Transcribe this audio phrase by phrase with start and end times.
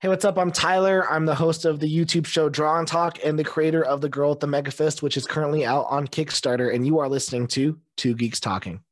[0.00, 0.36] Hey, what's up?
[0.36, 1.10] I'm Tyler.
[1.10, 4.10] I'm the host of the YouTube show Draw and Talk and the creator of The
[4.10, 6.74] Girl with the Mega Fist, which is currently out on Kickstarter.
[6.74, 8.82] And you are listening to Two Geeks Talking.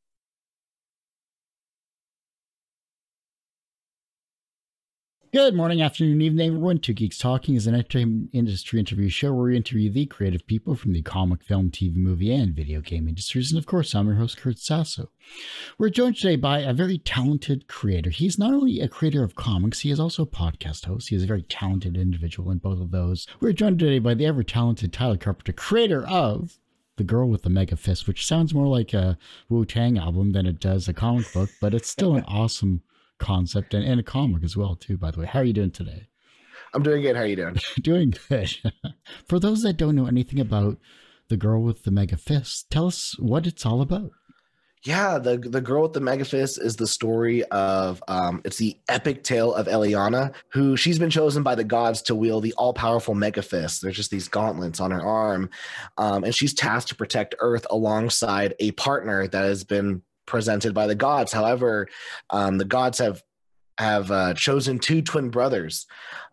[5.35, 6.79] Good morning, afternoon, evening, everyone.
[6.79, 10.77] Two Geeks Talking is an entertainment industry interview show where we interview the creative people
[10.77, 13.51] from the comic, film, TV, movie, and video game industries.
[13.51, 15.11] And of course, I'm your host, Kurt Sasso.
[15.77, 18.11] We're joined today by a very talented creator.
[18.11, 21.09] He's not only a creator of comics, he is also a podcast host.
[21.09, 23.27] He is a very talented individual in both of those.
[23.41, 26.61] We're joined today by the ever talented Tyler Carpenter, creator of
[26.95, 30.47] the Girl with the Mega Fist, which sounds more like a Wu Tang album than
[30.47, 32.83] it does a comic book, but it's still an awesome
[33.19, 35.27] concept and, and a comic as well too by the way.
[35.27, 36.09] How are you doing today?
[36.73, 37.15] I'm doing good.
[37.17, 37.57] How are you doing?
[37.83, 38.57] Doing good.
[39.29, 40.79] For those that don't know anything about
[41.29, 44.11] the girl with the mega fist tell us what it's all about.
[44.85, 48.77] Yeah the the girl with the mega fist is the story of um it's the
[48.89, 53.15] epic tale of eliana who she's been chosen by the gods to wield the all-powerful
[53.15, 53.81] mega fist.
[53.81, 55.49] There's just these gauntlets on her arm
[55.97, 60.87] um, and she's tasked to protect earth alongside a partner that has been presented by
[60.87, 61.33] the gods.
[61.33, 61.89] However,
[62.31, 63.23] um, the gods have
[63.79, 65.87] have uh, chosen two twin brothers,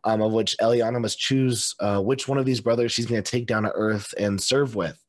[0.04, 3.32] um, of which Eliana must choose uh, which one of these brothers she's going to
[3.32, 5.04] take down to Earth and serve with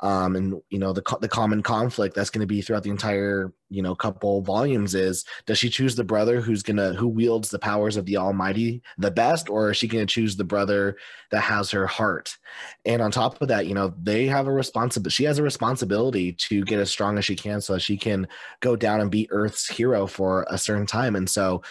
[0.00, 3.52] um, and you know the the common conflict that's going to be throughout the entire
[3.68, 7.58] you know couple volumes is does she choose the brother who's gonna who wields the
[7.58, 10.96] powers of the Almighty the best, or is she to choose the brother
[11.30, 12.36] that has her heart?
[12.84, 15.14] And on top of that, you know they have a responsibility.
[15.14, 18.28] She has a responsibility to get as strong as she can so that she can
[18.60, 21.16] go down and be Earth's hero for a certain time.
[21.16, 21.62] And so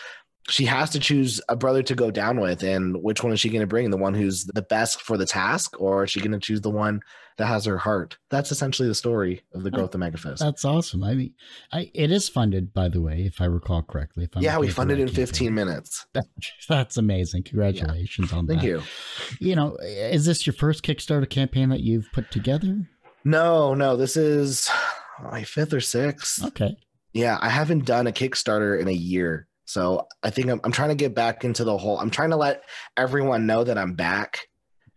[0.47, 3.49] she has to choose a brother to go down with and which one is she
[3.49, 3.89] going to bring?
[3.89, 6.69] The one who's the best for the task or is she going to choose the
[6.69, 7.01] one
[7.37, 8.17] that has her heart?
[8.29, 11.03] That's essentially the story of the growth of megafist that's awesome.
[11.03, 11.33] I mean
[11.71, 14.69] I, it is funded by the way if i recall correctly if i yeah we
[14.69, 16.05] funded in 15 minutes.
[16.13, 16.25] That,
[16.69, 17.43] that's amazing.
[17.43, 18.37] Congratulations yeah.
[18.37, 18.79] on thank that.
[18.79, 19.47] thank you.
[19.47, 22.87] You know is this your first kickstarter campaign that you've put together?
[23.23, 24.69] No no this is
[25.23, 26.43] my fifth or sixth.
[26.45, 26.77] Okay.
[27.13, 30.89] Yeah i haven't done a kickstarter in a year so I think I'm, I'm trying
[30.89, 31.99] to get back into the whole.
[31.99, 32.63] I'm trying to let
[32.95, 34.47] everyone know that I'm back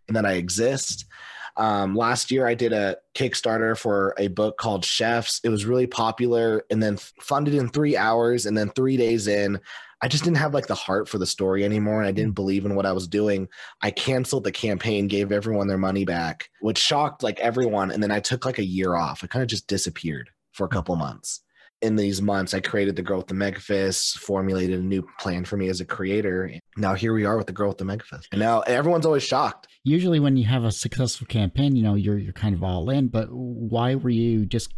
[0.06, 1.06] and that I exist.
[1.56, 5.40] Um, last year, I did a Kickstarter for a book called Chefs.
[5.42, 8.46] It was really popular and then funded in three hours.
[8.46, 9.58] And then three days in,
[10.00, 11.98] I just didn't have like the heart for the story anymore.
[11.98, 13.48] And I didn't believe in what I was doing.
[13.82, 17.90] I canceled the campaign, gave everyone their money back, which shocked like everyone.
[17.90, 19.24] And then I took like a year off.
[19.24, 21.40] I kind of just disappeared for a couple months
[21.80, 25.56] in these months, I created the Girl with the Megafist, formulated a new plan for
[25.56, 26.52] me as a creator.
[26.76, 28.26] Now here we are with the Girl with the Megafist.
[28.32, 29.68] And now everyone's always shocked.
[29.84, 33.08] Usually when you have a successful campaign, you know, you're you're kind of all in,
[33.08, 34.74] but why were you just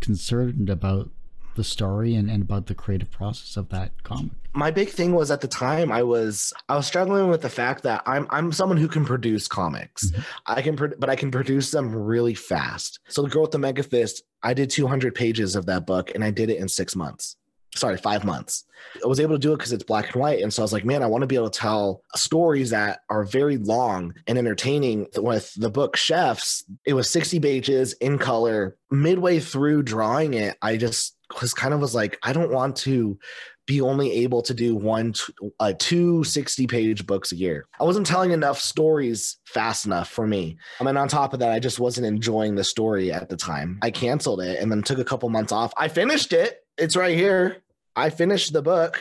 [0.00, 1.10] concerned about
[1.56, 4.32] the story and, and about the creative process of that comic?
[4.52, 7.82] My big thing was at the time I was I was struggling with the fact
[7.82, 10.10] that I'm I'm someone who can produce comics.
[10.10, 10.20] Mm-hmm.
[10.46, 13.00] I can but I can produce them really fast.
[13.08, 16.22] So the girl with the mega fist, I did 200 pages of that book and
[16.22, 17.36] I did it in 6 months
[17.74, 18.64] sorry, five months.
[19.02, 20.42] I was able to do it because it's black and white.
[20.42, 23.00] And so I was like, man, I want to be able to tell stories that
[23.10, 25.06] are very long and entertaining.
[25.16, 28.76] With the book Chefs, it was 60 pages in color.
[28.90, 33.18] Midway through drawing it, I just was kind of was like, I don't want to
[33.66, 35.12] be only able to do one
[35.58, 40.26] uh, two 60 page books a year i wasn't telling enough stories fast enough for
[40.26, 43.36] me um, and on top of that i just wasn't enjoying the story at the
[43.36, 46.96] time i canceled it and then took a couple months off i finished it it's
[46.96, 47.62] right here
[47.96, 49.00] I finished the book.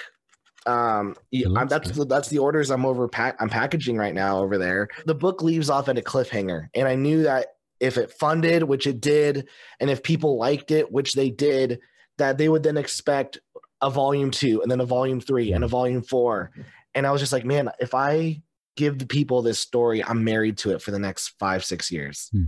[0.66, 1.16] Um,
[1.68, 4.88] that's the, that's the orders I'm over pack I'm packaging right now over there.
[5.06, 7.50] The book leaves off at a cliffhanger, and I knew that
[7.80, 9.50] if it funded, which it did,
[9.80, 11.82] and if people liked it, which they did,
[12.18, 13.40] that they would then expect
[13.82, 16.52] a volume two, and then a volume three, and a volume four.
[16.96, 18.42] And I was just like, man, if I
[18.76, 22.30] give the people this story, I'm married to it for the next five, six years.
[22.32, 22.46] Hmm.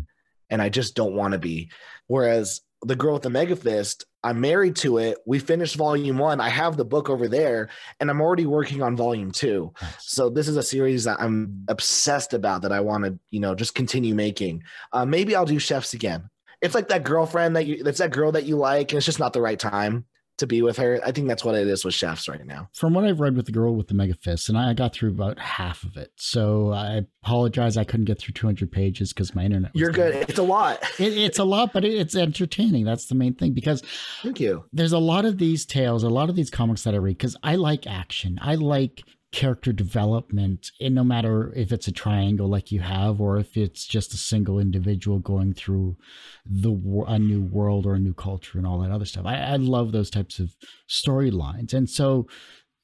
[0.49, 1.69] And I just don't want to be.
[2.07, 5.17] Whereas the girl with the mega fist i'm married to it.
[5.25, 6.41] We finished volume one.
[6.41, 9.73] I have the book over there and i'm already working on volume two.
[9.81, 9.93] Nice.
[9.99, 13.55] so this is a series that i'm obsessed about that i want to you know
[13.55, 14.63] just continue making.
[14.91, 16.29] Uh, maybe i'll do chefs again.
[16.61, 19.19] It's like that girlfriend that you that's that girl that you like and it's just
[19.19, 20.05] not the right time
[20.37, 20.99] to be with her.
[21.05, 22.69] I think that's what it is with chefs right now.
[22.73, 25.11] From what I've read with the girl with the mega fist, and I got through
[25.11, 26.11] about half of it.
[26.15, 29.71] So I apologize I couldn't get through 200 pages because my internet.
[29.73, 30.15] You're good.
[30.15, 30.83] It's a lot.
[30.99, 32.83] It, it's a lot, but it's entertaining.
[32.83, 33.83] That's the main thing because.
[34.23, 34.65] Thank you.
[34.73, 37.37] There's a lot of these tales, a lot of these comics that I read because
[37.43, 38.39] I like action.
[38.41, 39.03] I like
[39.33, 43.85] character development and no matter if it's a triangle like you have or if it's
[43.85, 45.97] just a single individual going through
[46.45, 46.71] the
[47.07, 49.25] a new world or a new culture and all that other stuff.
[49.25, 50.55] I, I love those types of
[50.89, 51.73] storylines.
[51.73, 52.27] And so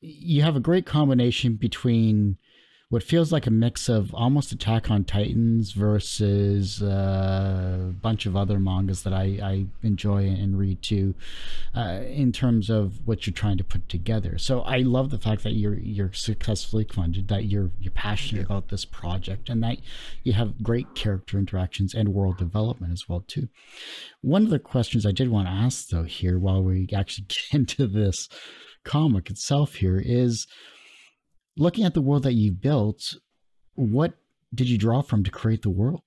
[0.02, 2.38] you have a great combination between
[2.94, 8.36] what feels like a mix of almost Attack on Titans versus uh, a bunch of
[8.36, 11.16] other mangas that I, I enjoy and read too,
[11.76, 14.38] uh, in terms of what you're trying to put together.
[14.38, 18.46] So I love the fact that you're you're successfully funded, that you're you're passionate yeah.
[18.46, 19.80] about this project, and that
[20.22, 23.50] you have great character interactions and world development as well too.
[24.22, 27.60] One of the questions I did want to ask though here, while we actually get
[27.60, 28.30] into this
[28.84, 30.46] comic itself, here is
[31.58, 33.16] looking at the world that you built,
[33.76, 34.14] what
[34.54, 36.02] did you draw from to create the world?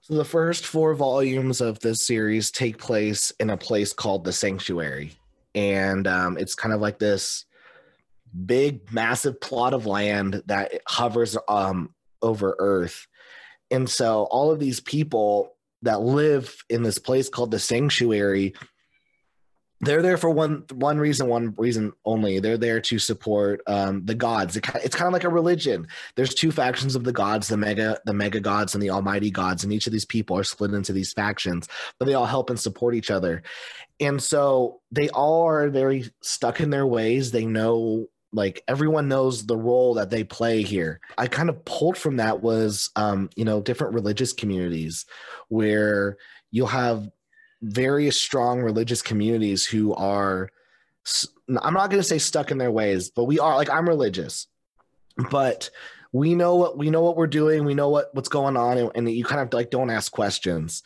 [0.00, 4.32] So the first four volumes of this series take place in a place called the
[4.32, 5.12] Sanctuary,
[5.54, 7.44] and um, it's kind of like this
[8.44, 11.92] big, massive plot of land that hovers um,
[12.22, 13.06] over Earth.
[13.70, 18.54] And so all of these people that live in this place called the Sanctuary
[19.80, 22.40] they're there for one one reason one reason only.
[22.40, 24.56] They're there to support um, the gods.
[24.56, 25.86] It, it's kind of like a religion.
[26.14, 29.64] There's two factions of the gods the mega the mega gods and the almighty gods
[29.64, 31.68] and each of these people are split into these factions
[31.98, 33.42] but they all help and support each other.
[34.00, 37.30] And so they all are very stuck in their ways.
[37.30, 41.00] They know like everyone knows the role that they play here.
[41.16, 45.06] I kind of pulled from that was um, you know different religious communities
[45.48, 46.16] where
[46.50, 47.08] you'll have
[47.62, 50.50] various strong religious communities who are
[51.48, 54.48] I'm not going to say stuck in their ways, but we are like I'm religious.
[55.30, 55.70] But
[56.12, 58.90] we know what we know what we're doing, we know what what's going on and,
[58.94, 60.82] and you kind of like don't ask questions.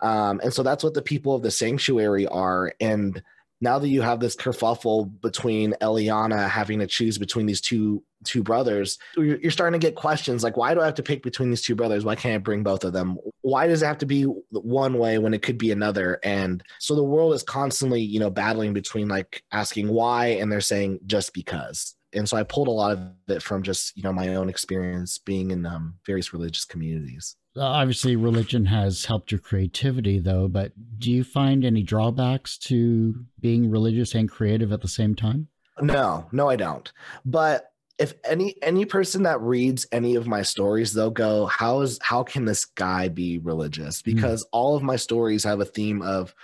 [0.00, 3.22] Um, and so that's what the people of the sanctuary are and
[3.60, 8.42] now that you have this kerfuffle between Eliana having to choose between these two two
[8.42, 11.62] brothers, you're, starting to get questions like, why do I have to pick between these
[11.62, 12.04] two brothers?
[12.04, 13.18] Why can't I bring both of them?
[13.42, 16.18] Why does it have to be one way when it could be another?
[16.24, 20.62] And so the world is constantly, you know, battling between like asking why and they're
[20.62, 21.94] saying just because.
[22.14, 25.18] And so I pulled a lot of it from just, you know, my own experience
[25.18, 27.36] being in um, various religious communities.
[27.56, 30.48] Obviously, religion has helped your creativity, though.
[30.48, 35.48] But do you find any drawbacks to being religious and creative at the same time?
[35.80, 36.92] No, no, I don't.
[37.24, 41.98] But if any any person that reads any of my stories they'll go how is
[42.02, 44.12] how can this guy be religious hmm.
[44.14, 44.48] because mm.
[44.52, 46.34] all of my stories have a theme of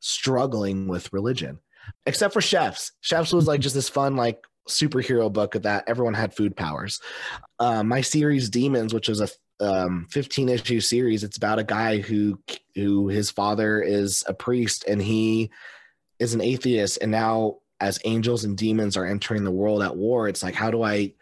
[0.00, 1.58] struggling with religion
[2.06, 6.34] except for chefs chefs was like just this fun like superhero book that everyone had
[6.34, 7.00] food powers.
[7.58, 9.28] Uh, my series demons which was a
[9.60, 12.40] um, 15 issue series it's about a guy who
[12.74, 15.50] who his father is a priest and he
[16.18, 16.98] is an atheist.
[17.00, 20.70] And now as angels and demons are entering the world at war it's like how
[20.70, 21.12] do i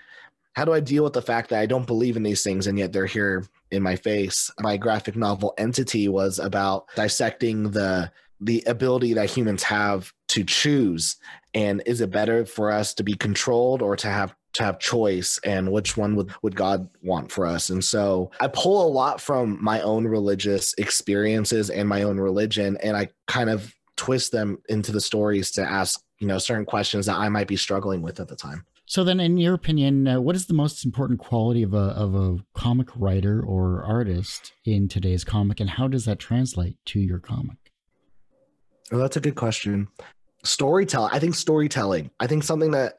[0.55, 2.79] how do i deal with the fact that i don't believe in these things and
[2.79, 4.51] yet they're here in my face?
[4.61, 8.11] My graphic novel entity was about dissecting the
[8.41, 11.17] the ability that humans have to choose
[11.55, 15.39] and is it better for us to be controlled or to have to have choice
[15.45, 17.71] and which one would, would God want for us.
[17.71, 22.77] And so I pull a lot from my own religious experiences and my own religion,
[22.83, 27.07] and I kind of twist them into the stories to ask you know certain questions
[27.07, 28.65] that I might be struggling with at the time.
[28.87, 32.15] So then, in your opinion, uh, what is the most important quality of a of
[32.15, 37.21] a comic writer or artist in today's comic, and how does that translate to your
[37.21, 37.60] comic?
[38.91, 39.89] Well, that's a good question.
[40.45, 41.11] Storytelling.
[41.13, 42.11] I think storytelling.
[42.19, 42.99] I think something that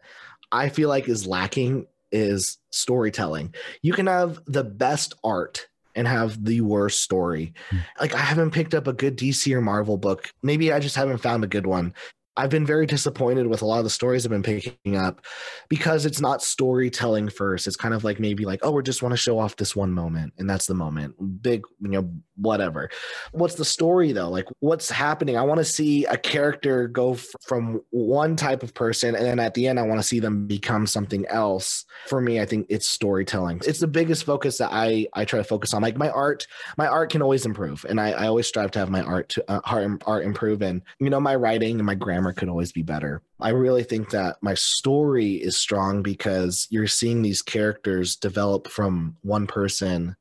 [0.52, 3.56] I feel like is lacking is storytelling.
[3.82, 7.54] You can have the best art and have the worst story.
[7.70, 7.78] Hmm.
[8.00, 10.32] Like I haven't picked up a good DC or Marvel book.
[10.42, 11.94] Maybe I just haven't found a good one.
[12.38, 15.26] I've been very disappointed with a lot of the stories I've been picking up
[15.68, 17.68] because it's not storytelling first.
[17.68, 19.92] It's kind of like maybe like, oh, we just want to show off this one
[19.92, 21.16] moment, and that's the moment.
[21.42, 22.10] Big, you know,
[22.42, 22.90] whatever.
[23.32, 24.30] What's the story though?
[24.30, 25.38] Like, what's happening?
[25.38, 29.40] I want to see a character go f- from one type of person, and then
[29.40, 31.86] at the end, I want to see them become something else.
[32.08, 33.62] For me, I think it's storytelling.
[33.66, 35.82] It's the biggest focus that I I try to focus on.
[35.82, 38.90] Like my art, my art can always improve, and I, I always strive to have
[38.90, 42.22] my art to uh, art, art improve, and you know, my writing and my grammar
[42.22, 43.22] grammar could always be better.
[43.40, 49.16] I really think that my story is strong because you're seeing these characters develop from
[49.22, 50.16] one person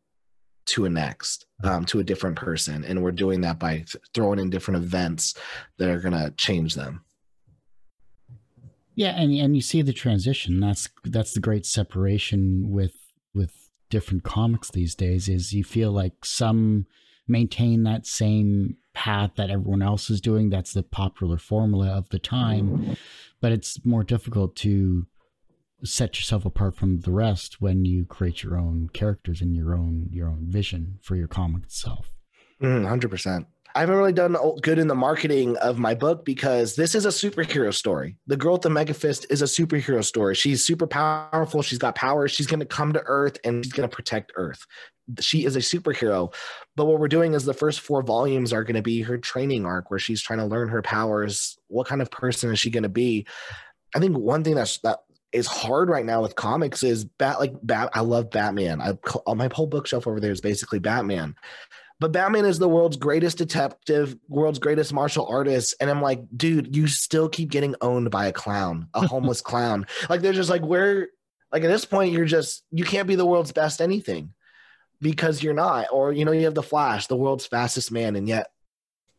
[0.71, 2.85] to a next, um, to a different person.
[2.85, 5.35] And we're doing that by th- throwing in different events
[5.79, 7.05] that are going to change them.
[8.95, 10.61] Yeah, and and you see the transition.
[10.61, 12.97] That's that's the great separation with
[13.33, 15.29] with different comics these days.
[15.29, 16.87] Is you feel like some
[17.27, 20.51] maintain that same path that everyone else is doing.
[20.51, 22.97] That's the popular formula of the time.
[23.41, 25.07] But it's more difficult to
[25.85, 30.09] set yourself apart from the rest when you create your own characters and your own
[30.11, 32.11] your own vision for your comic itself.
[32.63, 33.47] Mm, 100%.
[33.75, 37.11] I haven't really done good in the marketing of my book because this is a
[37.11, 38.17] superhero story.
[38.27, 40.35] The girl with the mega fist is a superhero story.
[40.35, 41.63] She's super powerful.
[41.63, 42.27] She's got power.
[42.27, 44.67] She's going to come to Earth and she's going to protect Earth.
[45.21, 46.35] She is a superhero.
[46.75, 49.65] But what we're doing is the first four volumes are going to be her training
[49.65, 51.57] arc where she's trying to learn her powers.
[51.69, 53.27] What kind of person is she going to be?
[53.95, 55.01] I think one thing that's that
[55.33, 57.91] is hard right now with comics is bat like bat.
[57.95, 58.81] I love Batman.
[58.81, 58.97] I
[59.35, 61.37] my whole bookshelf over there is basically Batman.
[62.01, 65.75] But Batman is the world's greatest detective, world's greatest martial artist.
[65.81, 69.87] And I'm like, dude, you still keep getting owned by a clown, a homeless clown.
[70.09, 71.09] Like they're just like, where,
[71.53, 74.33] like at this point, you're just, you can't be the world's best anything
[75.03, 75.89] because you're not.
[75.93, 78.51] Or, you know, you have the Flash, the world's fastest man, and yet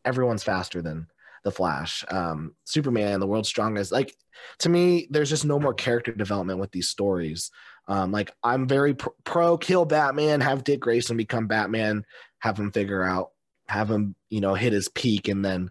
[0.04, 1.06] everyone's faster than
[1.44, 2.04] the Flash.
[2.08, 3.92] Um, Superman, the world's strongest.
[3.92, 4.14] Like
[4.60, 7.50] to me, there's just no more character development with these stories.
[7.88, 8.94] Um, like I'm very
[9.24, 12.04] pro kill Batman, have Dick Grayson become Batman,
[12.38, 13.30] have him figure out,
[13.68, 15.70] have him, you know, hit his peak and then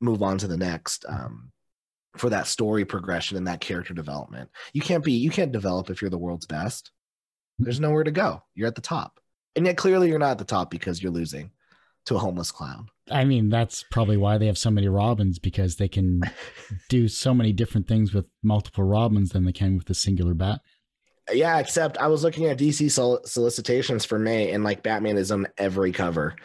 [0.00, 1.04] move on to the next.
[1.08, 1.52] Um,
[2.18, 4.50] for that story progression and that character development.
[4.72, 6.90] You can't be, you can't develop if you're the world's best.
[7.58, 8.42] There's nowhere to go.
[8.54, 9.20] You're at the top.
[9.54, 11.50] And yet clearly you're not at the top because you're losing
[12.06, 12.88] to a homeless clown.
[13.10, 16.22] I mean, that's probably why they have so many Robins because they can
[16.88, 20.60] do so many different things with multiple Robins than they can with a singular Bat.
[21.32, 25.32] Yeah, except I was looking at DC sol- solicitations for May, and like Batman is
[25.32, 26.36] on every cover.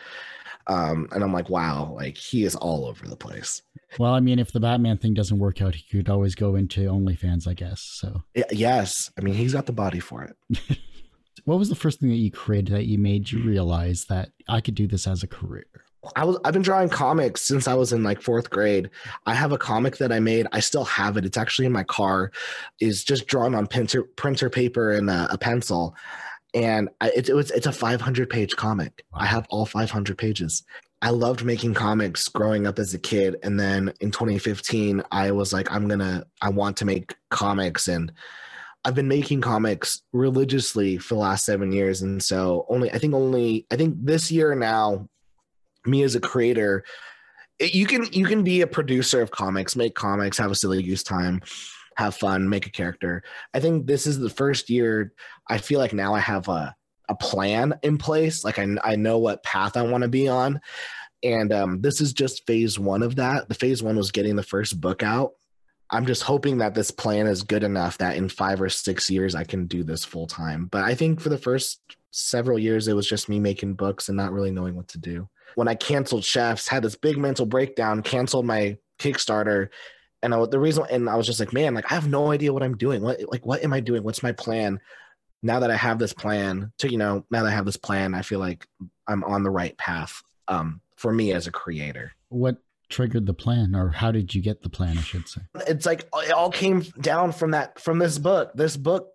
[0.67, 3.61] Um, and I'm like, wow, like he is all over the place.
[3.99, 6.87] Well, I mean, if the Batman thing doesn't work out, he could always go into
[6.87, 7.81] OnlyFans, I guess.
[7.81, 10.79] So, yeah, yes, I mean, he's got the body for it.
[11.45, 14.61] what was the first thing that you created that you made you realize that I
[14.61, 15.65] could do this as a career?
[16.15, 18.89] I was I've been drawing comics since I was in like fourth grade.
[19.25, 20.47] I have a comic that I made.
[20.51, 21.25] I still have it.
[21.25, 22.31] It's actually in my car.
[22.79, 25.95] Is just drawn on printer printer paper and a, a pencil,
[26.53, 29.03] and I, it, it, was it's a 500 page comic.
[29.13, 29.19] Wow.
[29.21, 30.63] I have all 500 pages.
[31.03, 35.53] I loved making comics growing up as a kid, and then in 2015, I was
[35.53, 38.11] like, I'm gonna I want to make comics and.
[38.83, 43.13] I've been making comics religiously for the last seven years, and so only I think
[43.13, 45.07] only I think this year now
[45.85, 46.83] me as a creator
[47.59, 50.81] it, you can you can be a producer of comics make comics have a silly
[50.81, 51.41] use time
[51.97, 53.21] have fun make a character.
[53.53, 55.13] I think this is the first year
[55.47, 56.75] i feel like now i have a,
[57.09, 60.59] a plan in place like i, I know what path i want to be on.
[61.23, 63.47] And um, this is just phase one of that.
[63.47, 65.33] The phase one was getting the first book out.
[65.91, 69.35] I'm just hoping that this plan is good enough that in five or six years
[69.35, 70.65] i can do this full time.
[70.71, 74.17] But i think for the first several years it was just me making books and
[74.17, 78.01] not really knowing what to do when I canceled Chefs, had this big mental breakdown,
[78.01, 79.69] canceled my Kickstarter.
[80.23, 82.53] And I, the reason, and I was just like, man, like I have no idea
[82.53, 83.01] what I'm doing.
[83.01, 84.03] What, like, what am I doing?
[84.03, 84.79] What's my plan?
[85.43, 88.13] Now that I have this plan, to you know, now that I have this plan,
[88.13, 88.67] I feel like
[89.07, 90.21] I'm on the right path.
[90.47, 92.13] Um, for me as a creator.
[92.29, 92.57] What
[92.89, 94.97] triggered the plan, or how did you get the plan?
[94.97, 95.41] I should say.
[95.67, 98.51] It's like it all came down from that from this book.
[98.53, 99.10] This book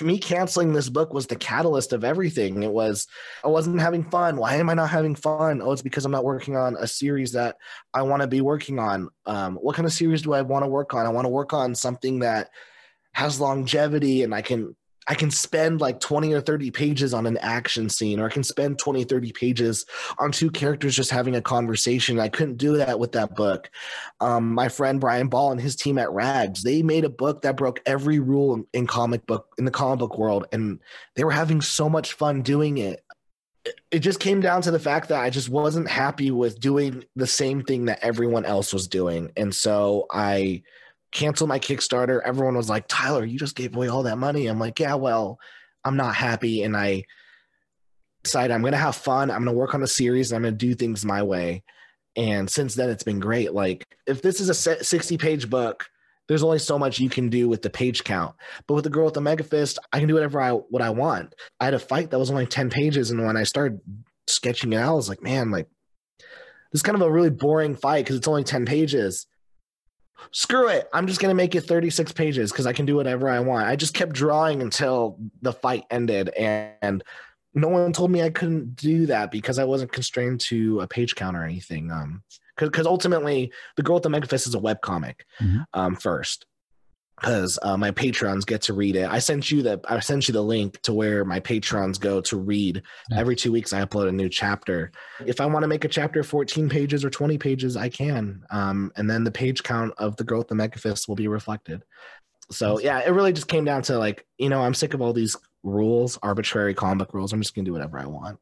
[0.00, 2.62] me canceling this book was the catalyst of everything.
[2.62, 3.06] It was,
[3.44, 4.36] I wasn't having fun.
[4.36, 5.62] Why am I not having fun?
[5.62, 7.56] Oh, it's because I'm not working on a series that
[7.94, 9.08] I want to be working on.
[9.26, 11.06] Um, what kind of series do I want to work on?
[11.06, 12.50] I want to work on something that
[13.12, 14.74] has longevity and I can
[15.08, 18.42] I can spend like 20 or 30 pages on an action scene, or I can
[18.42, 19.86] spend 20, 30 pages
[20.18, 22.18] on two characters just having a conversation.
[22.18, 23.70] I couldn't do that with that book.
[24.20, 27.56] Um, my friend Brian Ball and his team at Rags, they made a book that
[27.56, 30.80] broke every rule in comic book in the comic book world, and
[31.14, 33.02] they were having so much fun doing it.
[33.90, 37.26] It just came down to the fact that I just wasn't happy with doing the
[37.26, 39.32] same thing that everyone else was doing.
[39.36, 40.62] And so I
[41.12, 42.20] cancel my Kickstarter.
[42.24, 44.46] Everyone was like, Tyler, you just gave away all that money.
[44.46, 45.38] I'm like, yeah, well,
[45.84, 46.62] I'm not happy.
[46.62, 47.04] And I
[48.22, 49.30] decided I'm going to have fun.
[49.30, 50.30] I'm going to work on a series.
[50.30, 51.62] and I'm going to do things my way.
[52.16, 53.52] And since then, it's been great.
[53.52, 55.86] Like, if this is a 60 page book,
[56.28, 58.34] there's only so much you can do with the page count.
[58.66, 60.90] But with the girl with the mega fist, I can do whatever I what I
[60.90, 61.34] want.
[61.60, 63.80] I had a fight that was only 10 pages, and when I started
[64.26, 65.68] sketching it out, I was like, man, like
[66.18, 69.26] this is kind of a really boring fight because it's only 10 pages
[70.30, 70.88] screw it.
[70.92, 73.66] I'm just going to make it 36 pages because I can do whatever I want.
[73.66, 76.30] I just kept drawing until the fight ended.
[76.30, 77.02] And
[77.54, 81.14] no one told me I couldn't do that because I wasn't constrained to a page
[81.14, 81.90] count or anything.
[81.90, 82.22] Um,
[82.56, 85.58] because ultimately, The Girl with the Megafist is a web comic mm-hmm.
[85.74, 86.46] um, first
[87.20, 89.08] because uh, my patrons get to read it.
[89.08, 92.36] I sent you the I sent you the link to where my patrons go to
[92.36, 92.82] read.
[93.14, 94.92] Every two weeks, I upload a new chapter.
[95.24, 98.44] If I want to make a chapter 14 pages or 20 pages, I can.
[98.50, 101.82] Um, and then the page count of the growth of Megafist will be reflected.
[102.50, 105.12] So yeah, it really just came down to like you know I'm sick of all
[105.12, 107.32] these rules, arbitrary comic rules.
[107.32, 108.38] I'm just gonna do whatever I want.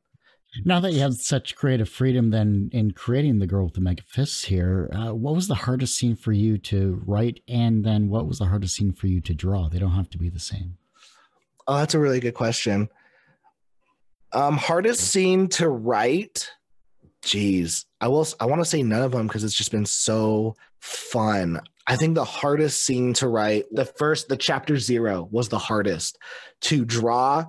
[0.65, 4.03] Now that you have such creative freedom, then in creating the girl with the mega
[4.03, 8.27] fists here, uh, what was the hardest scene for you to write, and then what
[8.27, 9.69] was the hardest scene for you to draw?
[9.69, 10.77] They don't have to be the same.
[11.67, 12.89] Oh, that's a really good question.
[14.33, 16.51] Um, hardest scene to write.
[17.23, 18.27] Jeez, I will.
[18.39, 21.61] I want to say none of them because it's just been so fun.
[21.87, 26.19] I think the hardest scene to write, the first, the chapter zero was the hardest
[26.63, 27.45] to draw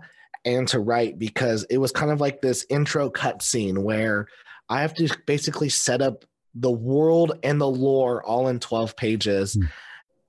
[0.46, 4.28] and to write because it was kind of like this intro cutscene where
[4.70, 9.56] I have to basically set up the world and the lore all in 12 pages.
[9.56, 9.70] Mm.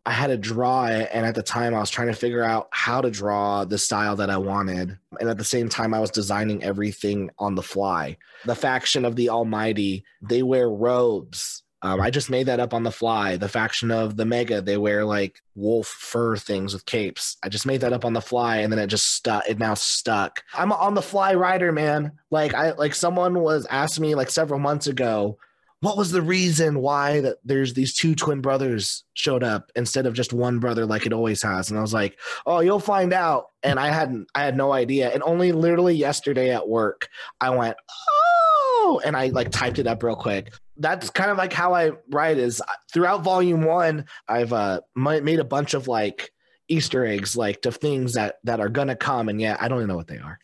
[0.04, 1.10] I had to draw it.
[1.12, 4.16] And at the time, I was trying to figure out how to draw the style
[4.16, 4.96] that I wanted.
[5.20, 8.16] And at the same time, I was designing everything on the fly.
[8.44, 12.82] The faction of the Almighty, they wear robes um, I just made that up on
[12.82, 13.36] the fly.
[13.36, 17.36] The faction of the Mega, they wear like wolf fur things with capes.
[17.42, 19.46] I just made that up on the fly, and then it just stuck.
[19.48, 20.42] It now stuck.
[20.54, 22.12] I'm on the fly writer, man.
[22.30, 25.38] Like I like someone was asked me like several months ago,
[25.80, 30.14] what was the reason why that there's these two twin brothers showed up instead of
[30.14, 31.68] just one brother like it always has?
[31.68, 33.50] And I was like, oh, you'll find out.
[33.62, 35.12] And I hadn't, I had no idea.
[35.12, 40.02] And only literally yesterday at work, I went, oh, and I like typed it up
[40.02, 44.52] real quick that's kind of like how I write is uh, throughout volume one, I've
[44.52, 46.30] uh, made a bunch of like
[46.68, 49.88] Easter eggs, like to things that that are gonna come, and yeah, I don't even
[49.88, 50.38] know what they are.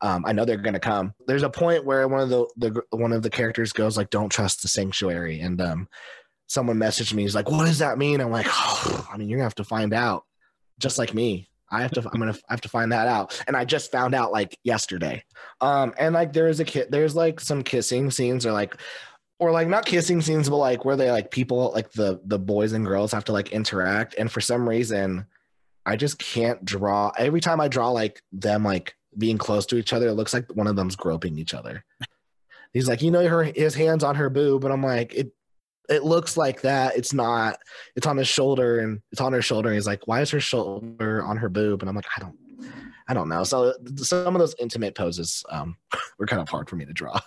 [0.00, 1.14] Um, I know they're gonna come.
[1.26, 4.30] There's a point where one of the, the one of the characters goes like, "Don't
[4.30, 5.88] trust the sanctuary," and um,
[6.48, 7.22] someone messaged me.
[7.22, 9.64] He's like, "What does that mean?" I'm like, oh, "I mean, you're gonna have to
[9.64, 10.24] find out."
[10.78, 12.00] Just like me, I have to.
[12.12, 15.24] I'm gonna have to find that out, and I just found out like yesterday.
[15.60, 16.88] Um, and like there's a kid.
[16.90, 18.76] There's like some kissing scenes, or like
[19.38, 22.72] or like not kissing scenes, but like where they like people like the the boys
[22.72, 24.14] and girls have to like interact.
[24.18, 25.26] And for some reason,
[25.84, 27.12] I just can't draw.
[27.18, 30.50] Every time I draw like them like being close to each other, it looks like
[30.54, 31.84] one of them's groping each other.
[32.72, 35.32] He's like, you know, her his hands on her boob, but I'm like, it
[35.88, 36.96] it looks like that.
[36.96, 37.58] It's not.
[37.94, 39.68] It's on his shoulder and it's on her shoulder.
[39.68, 41.80] And he's like, why is her shoulder on her boob?
[41.80, 42.36] And I'm like, I don't,
[43.08, 43.44] I don't know.
[43.44, 45.76] So some of those intimate poses um,
[46.18, 47.20] were kind of hard for me to draw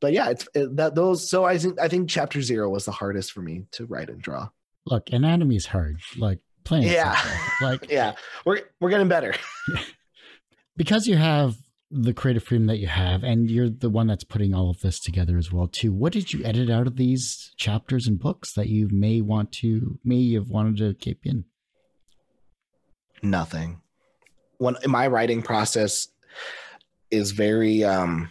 [0.00, 1.28] but yeah, it's it, that those.
[1.28, 4.20] So I think I think chapter zero was the hardest for me to write and
[4.20, 4.48] draw.
[4.84, 6.00] Look, anatomy's hard.
[6.16, 6.88] Like playing.
[6.88, 7.18] Yeah.
[7.60, 9.34] Like yeah, we're we're getting better.
[10.76, 11.56] because you have
[11.90, 15.00] the creative freedom that you have, and you're the one that's putting all of this
[15.00, 15.92] together as well too.
[15.92, 19.98] What did you edit out of these chapters and books that you may want to
[20.04, 21.44] may have wanted to keep in?
[23.22, 23.80] Nothing.
[24.58, 26.08] When my writing process
[27.10, 28.28] is very um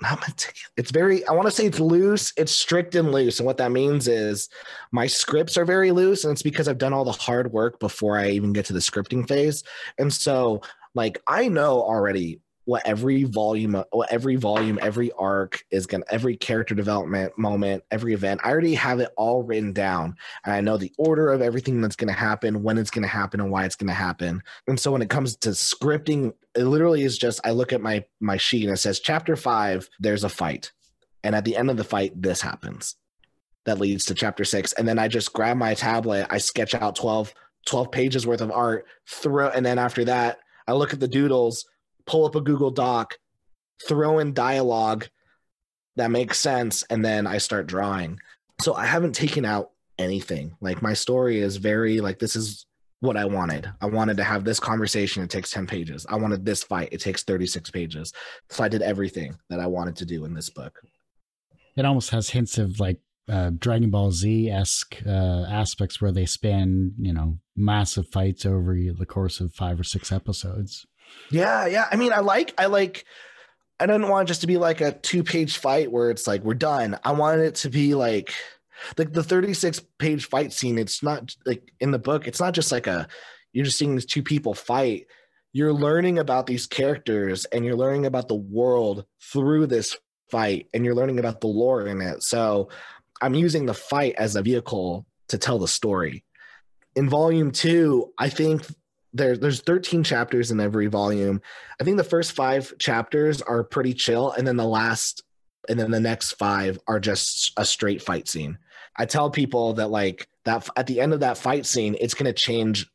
[0.00, 0.70] not meticulous.
[0.76, 2.32] It's very, I want to say it's loose.
[2.36, 3.38] It's strict and loose.
[3.38, 4.48] And what that means is
[4.92, 6.24] my scripts are very loose.
[6.24, 8.80] And it's because I've done all the hard work before I even get to the
[8.80, 9.62] scripting phase.
[9.98, 10.62] And so,
[10.94, 16.36] like, I know already what every volume what every volume every arc is gonna every
[16.36, 20.16] character development moment every event i already have it all written down.
[20.44, 23.50] And i know the order of everything that's gonna happen when it's gonna happen and
[23.50, 24.42] why it's gonna happen.
[24.66, 28.04] And so when it comes to scripting it literally is just i look at my
[28.20, 30.72] my sheet and it says chapter five there's a fight.
[31.22, 32.96] And at the end of the fight this happens.
[33.66, 34.72] That leads to chapter six.
[34.72, 37.34] And then i just grab my tablet i sketch out 12
[37.66, 41.64] 12 pages worth of art throw and then after that i look at the doodles
[42.06, 43.18] pull up a Google Doc,
[43.86, 45.06] throw in dialogue
[45.96, 48.18] that makes sense, and then I start drawing.
[48.60, 50.56] So I haven't taken out anything.
[50.60, 52.66] Like my story is very like this is
[53.00, 53.70] what I wanted.
[53.80, 55.22] I wanted to have this conversation.
[55.22, 56.06] It takes 10 pages.
[56.08, 56.88] I wanted this fight.
[56.90, 58.12] It takes 36 pages.
[58.48, 60.80] So I did everything that I wanted to do in this book.
[61.76, 66.26] It almost has hints of like uh, Dragon Ball Z esque uh, aspects where they
[66.26, 70.86] span, you know, massive fights over the course of five or six episodes.
[71.30, 71.86] Yeah, yeah.
[71.90, 73.04] I mean, I like, I like,
[73.80, 76.54] I didn't want just to be like a two page fight where it's like we're
[76.54, 76.98] done.
[77.04, 78.32] I wanted it to be like,
[78.98, 80.78] like the 36 page fight scene.
[80.78, 83.08] It's not like in the book, it's not just like a,
[83.52, 85.06] you're just seeing these two people fight.
[85.52, 89.96] You're learning about these characters and you're learning about the world through this
[90.30, 92.22] fight and you're learning about the lore in it.
[92.22, 92.68] So
[93.22, 96.24] I'm using the fight as a vehicle to tell the story.
[96.96, 98.66] In volume two, I think
[99.14, 101.40] there, there's 13 chapters in every volume.
[101.80, 105.22] I think the first five chapters are pretty chill, and then the last,
[105.68, 108.58] and then the next five are just a straight fight scene.
[108.96, 112.32] I tell people that like that at the end of that fight scene, it's to
[112.32, 112.90] change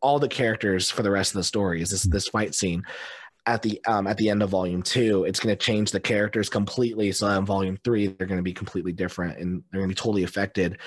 [0.00, 1.80] all the characters for the rest of the story.
[1.80, 2.82] Is this this fight scene?
[3.46, 6.48] At the um at the end of volume two it's going to change the characters
[6.48, 9.94] completely so in volume three they're going to be completely different and they're going to
[9.94, 10.78] be totally affected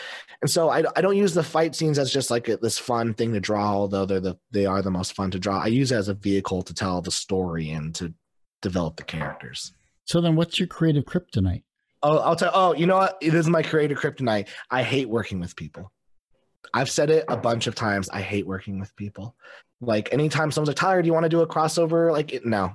[0.41, 3.13] and so I, I don't use the fight scenes as just like a, this fun
[3.13, 5.91] thing to draw although they're the they are the most fun to draw i use
[5.91, 8.13] it as a vehicle to tell the story and to
[8.61, 9.73] develop the characters
[10.07, 11.63] So then, what's your creative kryptonite?
[12.01, 12.51] Oh, I'll tell.
[12.53, 13.17] Oh, you know what?
[13.21, 14.47] It is my creative kryptonite.
[14.71, 15.91] I hate working with people.
[16.73, 18.07] I've said it a bunch of times.
[18.09, 19.35] I hate working with people.
[19.81, 22.73] Like anytime someone's like, "Tyler, do you want to do a crossover?" Like, no.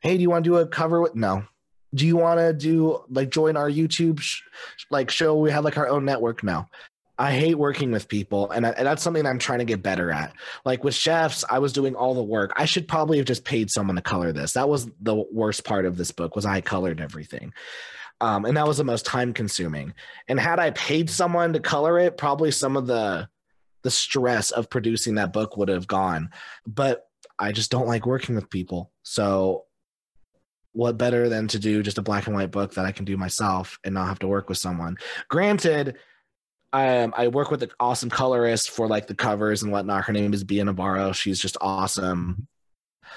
[0.00, 1.14] Hey, do you want to do a cover with?
[1.14, 1.44] No.
[1.94, 4.42] Do you want to do like join our YouTube sh-
[4.90, 5.36] like show?
[5.36, 6.70] We have like our own network now.
[7.18, 10.10] I hate working with people, and, I, and that's something I'm trying to get better
[10.10, 10.32] at.
[10.64, 12.52] Like with chefs, I was doing all the work.
[12.56, 14.54] I should probably have just paid someone to color this.
[14.54, 17.52] That was the worst part of this book was I colored everything.
[18.20, 19.94] Um, and that was the most time consuming.
[20.26, 23.28] And had I paid someone to color it, probably some of the
[23.82, 26.30] the stress of producing that book would have gone.
[26.66, 27.06] But
[27.38, 28.92] I just don't like working with people.
[29.02, 29.64] So
[30.72, 33.16] what better than to do just a black and white book that I can do
[33.16, 34.96] myself and not have to work with someone?
[35.28, 35.96] Granted,
[36.72, 40.04] um, I work with an awesome colorist for like the covers and whatnot.
[40.04, 41.12] Her name is Bia Navarro.
[41.12, 42.48] She's just awesome.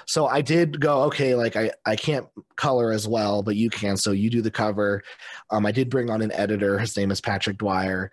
[0.06, 2.26] So I did go, okay, like I, I can't
[2.56, 3.96] color as well, but you can.
[3.96, 5.02] So you do the cover.
[5.50, 6.78] Um, I did bring on an editor.
[6.78, 8.10] His name is Patrick Dwyer.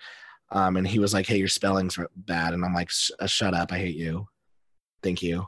[0.54, 2.54] Um, and he was like, hey, your spelling's are bad.
[2.54, 3.74] And I'm like, uh, shut up.
[3.74, 4.28] I hate you.
[5.02, 5.48] Thank you.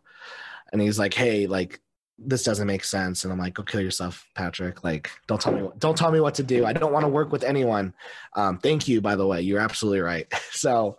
[0.74, 1.80] And he's like, hey, like
[2.18, 5.62] this doesn't make sense and i'm like go kill yourself patrick like don't tell me
[5.62, 7.94] what, don't tell me what to do i don't want to work with anyone
[8.36, 10.98] um, thank you by the way you're absolutely right so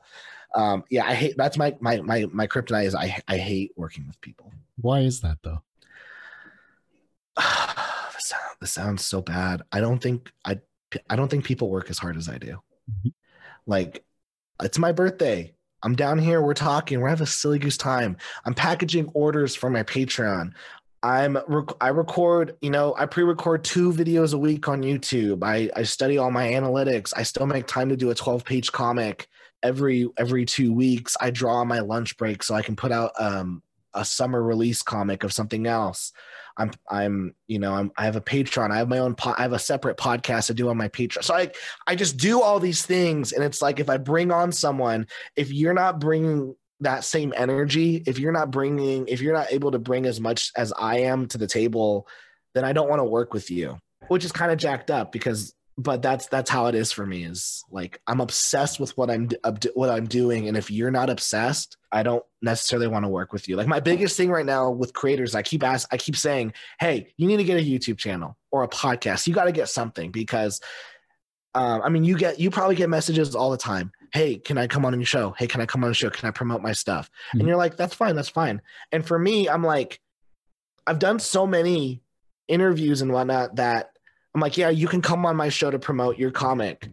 [0.55, 4.07] um, yeah i hate that's my my my my kryptonite is i i hate working
[4.07, 5.62] with people why is that though
[8.19, 10.59] sound, this sounds so bad i don't think i
[11.09, 12.59] i don't think people work as hard as i do
[12.90, 13.09] mm-hmm.
[13.66, 14.05] Like
[14.62, 15.52] it's my birthday
[15.83, 16.42] I'm down here.
[16.42, 17.00] We're talking.
[17.00, 18.16] We're having a silly goose time.
[18.44, 20.52] I'm packaging orders for my Patreon.
[21.02, 21.38] I'm
[21.81, 25.44] I record, you know, I pre-record two videos a week on YouTube.
[25.44, 27.12] I I study all my analytics.
[27.16, 29.29] I still make time to do a 12-page comic
[29.62, 31.16] every every 2 weeks.
[31.20, 33.62] I draw on my lunch break so I can put out um
[33.96, 36.12] a summer release comic of something else.
[36.56, 38.70] I'm I'm you know I'm I have a Patreon.
[38.70, 41.24] I have my own po- I have a separate podcast to do on my Patreon.
[41.24, 41.50] So I
[41.87, 45.52] I just do all these things and it's like if I bring on someone if
[45.52, 49.78] you're not bringing that same energy if you're not bringing if you're not able to
[49.78, 52.06] bring as much as i am to the table
[52.54, 53.78] then i don't want to work with you
[54.09, 57.24] which is kind of jacked up because but that's that's how it is for me
[57.24, 59.28] is like i'm obsessed with what i'm
[59.74, 60.48] what i'm doing.
[60.48, 63.56] And if you're not obsessed i don't necessarily want to work with you.
[63.56, 67.12] Like my biggest thing right now with creators i keep ask i keep saying hey
[67.16, 69.26] you need to get a youtube channel or a podcast.
[69.26, 70.60] You got to get something because
[71.54, 73.92] um, i mean you get you probably get messages all the time.
[74.12, 75.34] Hey can i come on your show?
[75.36, 76.08] Hey can i come on the show?
[76.08, 77.10] Can i promote my stuff?
[77.28, 77.40] Mm-hmm.
[77.40, 78.62] and you're like that's fine that's fine.
[78.92, 80.00] And for me i'm like
[80.86, 82.00] i've done so many
[82.48, 83.90] interviews and whatnot that
[84.37, 86.90] i'm like yeah you can come on my show to promote your comic.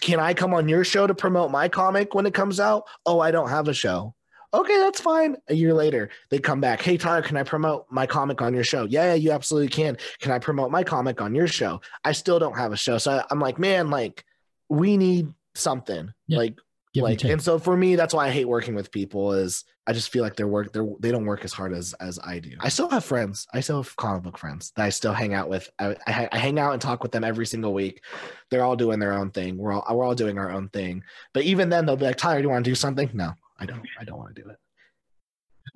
[0.00, 2.84] Can i come on your show to promote my comic when it comes out?
[3.04, 4.14] Oh i don't have a show.
[4.54, 5.36] Okay that's fine.
[5.48, 6.80] A year later they come back.
[6.80, 8.84] Hey tyler can i promote my comic on your show?
[8.84, 9.98] Yeah, yeah you absolutely can.
[10.20, 11.80] Can i promote my comic on your show?
[12.04, 12.98] I still don't have a show.
[12.98, 14.24] So i'm like man like
[14.68, 16.14] we need something.
[16.28, 16.38] Yeah.
[16.38, 16.58] like
[16.94, 19.92] Give like and so for me that's why i hate working with people is i
[19.92, 22.52] just feel like their work they're they don't work as hard as as i do.
[22.60, 23.46] I still have friends.
[23.52, 25.68] I still have comic book friends that i still hang out with.
[25.80, 28.02] I, I, I hang out and talk with them every single week.
[28.50, 29.56] They're all doing their own thing.
[29.56, 31.02] We're all we're all doing our own thing.
[31.34, 33.10] But even then they'll be like tyler do you want to do something?
[33.12, 34.56] No i don't i don't want to do it.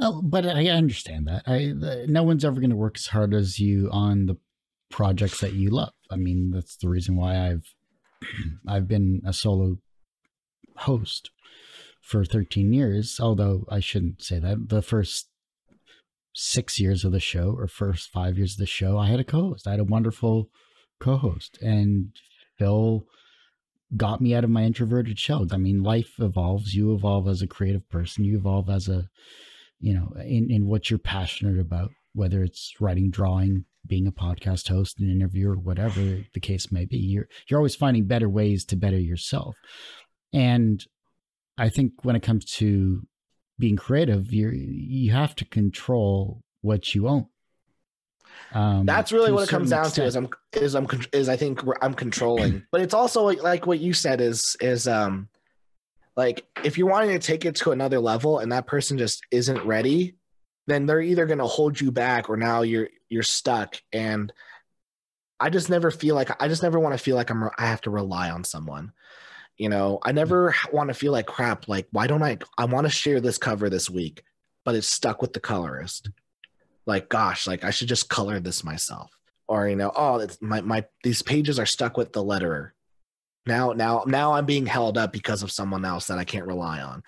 [0.01, 1.43] Oh but i understand that.
[1.47, 4.37] I the, no one's ever going to work as hard as you on the
[4.91, 5.93] projects that you love.
[6.11, 7.75] I mean that's the reason why i've
[8.69, 9.79] I've been a solo
[10.77, 11.31] host
[12.05, 14.69] for 13 years, although I shouldn't say that.
[14.69, 15.29] The first
[16.35, 19.25] six years of the show or first five years of the show, I had a
[19.25, 19.67] co host.
[19.67, 20.51] I had a wonderful
[21.01, 22.11] co host, and
[22.59, 23.07] Phil
[23.97, 25.47] got me out of my introverted shell.
[25.51, 26.75] I mean, life evolves.
[26.75, 29.09] You evolve as a creative person, you evolve as a,
[29.81, 34.69] you know, in, in what you're passionate about, whether it's writing, drawing, being a podcast
[34.69, 36.99] host, an interviewer, whatever the case may be.
[36.99, 39.57] You're you're always finding better ways to better yourself.
[40.35, 40.85] And
[41.57, 43.07] I think when it comes to
[43.59, 47.27] being creative, you you have to control what you own.
[48.53, 50.05] Um, That's really what it comes down extent.
[50.05, 50.09] to.
[50.09, 53.93] Is I'm is I'm is I think I'm controlling, but it's also like what you
[53.93, 55.29] said is is um
[56.17, 59.65] like if you're wanting to take it to another level and that person just isn't
[59.65, 60.17] ready,
[60.67, 64.33] then they're either going to hold you back or now you're you're stuck and
[65.41, 67.81] i just never feel like i just never want to feel like i'm i have
[67.81, 68.93] to rely on someone
[69.57, 70.17] you know i mm-hmm.
[70.17, 73.39] never want to feel like crap like why don't i i want to share this
[73.39, 74.23] cover this week
[74.65, 76.11] but it's stuck with the colorist.
[76.87, 79.11] Like gosh like i should just color this myself.
[79.47, 82.71] Or you know oh it's my my these pages are stuck with the letterer
[83.47, 86.81] now now now i'm being held up because of someone else that i can't rely
[86.81, 87.03] on.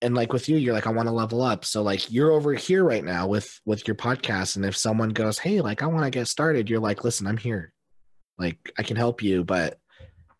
[0.00, 1.64] And like with you you're like i want to level up.
[1.64, 5.38] So like you're over here right now with with your podcast and if someone goes
[5.38, 7.72] hey like i want to get started you're like listen i'm here.
[8.38, 9.78] Like i can help you but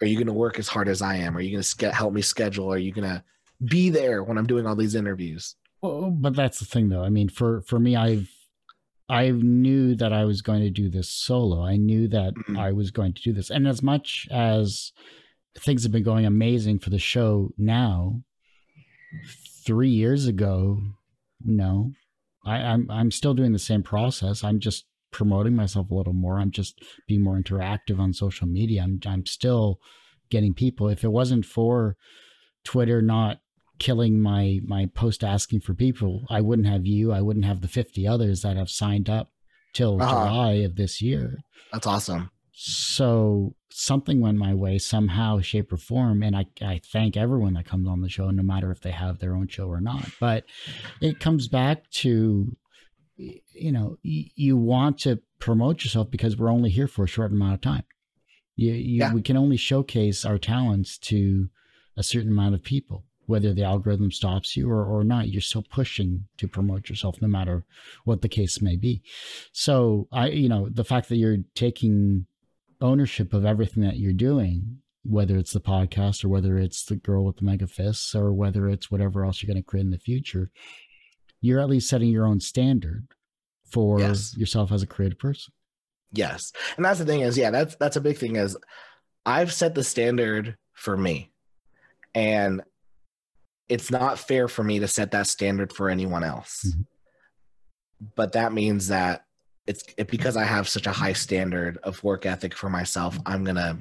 [0.00, 2.12] are you going to work as hard as i am are you going to help
[2.12, 3.22] me schedule are you going to
[3.64, 7.08] be there when i'm doing all these interviews well but that's the thing though i
[7.08, 8.30] mean for for me i've
[9.08, 12.58] i knew that i was going to do this solo i knew that mm-hmm.
[12.58, 14.92] i was going to do this and as much as
[15.58, 18.22] things have been going amazing for the show now
[19.64, 20.80] three years ago,
[21.44, 21.92] no.
[22.44, 24.42] I, I'm I'm still doing the same process.
[24.42, 26.38] I'm just promoting myself a little more.
[26.38, 28.82] I'm just being more interactive on social media.
[28.82, 29.80] I'm I'm still
[30.30, 30.88] getting people.
[30.88, 31.96] If it wasn't for
[32.64, 33.38] Twitter not
[33.78, 37.12] killing my my post asking for people, I wouldn't have you.
[37.12, 39.30] I wouldn't have the 50 others that have signed up
[39.72, 40.10] till uh-huh.
[40.10, 41.38] July of this year.
[41.72, 42.30] That's awesome.
[42.52, 46.22] So something went my way somehow, shape, or form.
[46.22, 49.18] And I, I thank everyone that comes on the show, no matter if they have
[49.18, 50.08] their own show or not.
[50.18, 50.44] But
[51.00, 52.56] it comes back to,
[53.18, 57.32] you know, y- you want to promote yourself because we're only here for a short
[57.32, 57.84] amount of time.
[58.56, 59.12] You, you, yeah.
[59.12, 61.48] We can only showcase our talents to
[61.96, 65.64] a certain amount of people whether the algorithm stops you or, or not you're still
[65.70, 67.62] pushing to promote yourself no matter
[68.04, 69.02] what the case may be
[69.52, 72.24] so i you know the fact that you're taking
[72.80, 77.24] ownership of everything that you're doing, whether it's the podcast or whether it's the girl
[77.24, 79.98] with the mega fists or whether it's whatever else you're going to create in the
[79.98, 80.50] future,
[81.40, 83.06] you're at least setting your own standard
[83.70, 84.36] for yes.
[84.36, 85.52] yourself as a creative person.
[86.12, 86.52] Yes.
[86.76, 88.56] And that's the thing is, yeah, that's that's a big thing is
[89.26, 91.30] I've set the standard for me.
[92.14, 92.62] And
[93.68, 96.64] it's not fair for me to set that standard for anyone else.
[96.66, 96.82] Mm-hmm.
[98.16, 99.24] But that means that
[99.66, 103.18] it's it, because I have such a high standard of work ethic for myself.
[103.26, 103.78] I'm gonna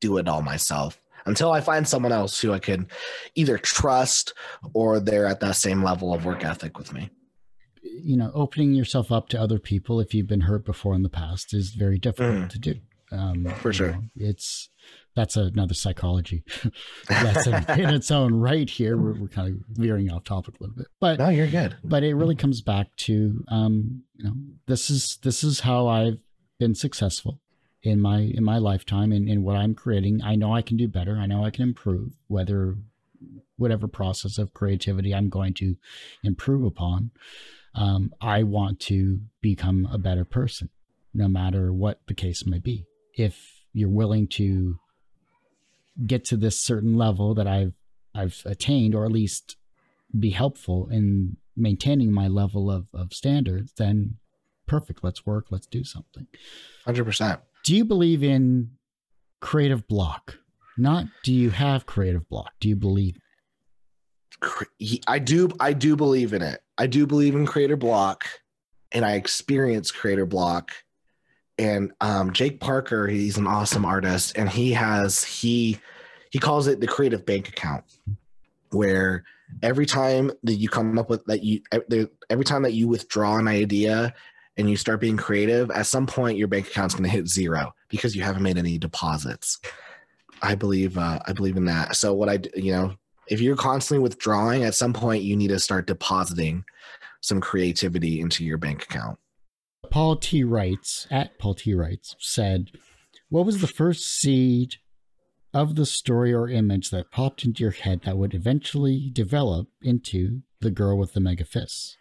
[0.00, 2.88] do it all myself until I find someone else who I can
[3.34, 4.32] either trust
[4.72, 7.10] or they're at that same level of work ethic with me.
[7.82, 11.08] You know, opening yourself up to other people if you've been hurt before in the
[11.08, 12.48] past is very difficult mm.
[12.48, 12.74] to do.
[13.12, 14.68] Um, for sure, know, it's
[15.14, 16.42] that's another psychology
[17.10, 18.96] lesson in its own right here.
[18.96, 21.76] We're, we're, kind of veering off topic a little bit, but no, you're good.
[21.84, 24.34] But it really comes back to, um, you know,
[24.66, 26.18] this is this is how I've
[26.58, 27.40] been successful
[27.86, 30.20] in my in my lifetime and in, in what I'm creating.
[30.22, 31.16] I know I can do better.
[31.16, 32.12] I know I can improve.
[32.28, 32.76] Whether
[33.56, 35.76] whatever process of creativity I'm going to
[36.22, 37.10] improve upon,
[37.74, 40.68] um, I want to become a better person,
[41.14, 42.84] no matter what the case may be.
[43.14, 44.78] If you're willing to
[46.06, 47.74] get to this certain level that I've
[48.14, 49.56] I've attained, or at least
[50.18, 54.16] be helpful in maintaining my level of, of standards, then
[54.66, 55.04] perfect.
[55.04, 55.46] Let's work.
[55.50, 56.26] Let's do something.
[56.84, 57.40] Hundred percent.
[57.66, 58.70] Do you believe in
[59.40, 60.38] creative block?
[60.78, 62.52] Not do you have creative block?
[62.60, 63.18] Do you believe?
[65.06, 65.50] I do.
[65.60, 66.62] I do believe in it.
[66.78, 68.24] I do believe in creative block,
[68.92, 70.72] and I experience creative block
[71.58, 75.78] and um, Jake Parker, he's an awesome artist, and he has he
[76.30, 77.84] he calls it the creative bank account,
[78.70, 79.24] where
[79.62, 81.60] every time that you come up with that you
[82.30, 84.14] every time that you withdraw an idea
[84.56, 87.74] and you start being creative, at some point your bank account's going to hit zero
[87.88, 89.60] because you haven't made any deposits.
[90.42, 91.96] I believe uh, I believe in that.
[91.96, 92.94] So what I you know
[93.28, 96.64] if you're constantly withdrawing, at some point you need to start depositing
[97.20, 99.18] some creativity into your bank account.
[99.90, 100.44] Paul T.
[100.44, 101.74] Wrights, at Paul T.
[101.74, 102.70] Wrights, said,
[103.28, 104.76] What was the first seed
[105.54, 110.42] of the story or image that popped into your head that would eventually develop into
[110.60, 111.96] the girl with the mega fists?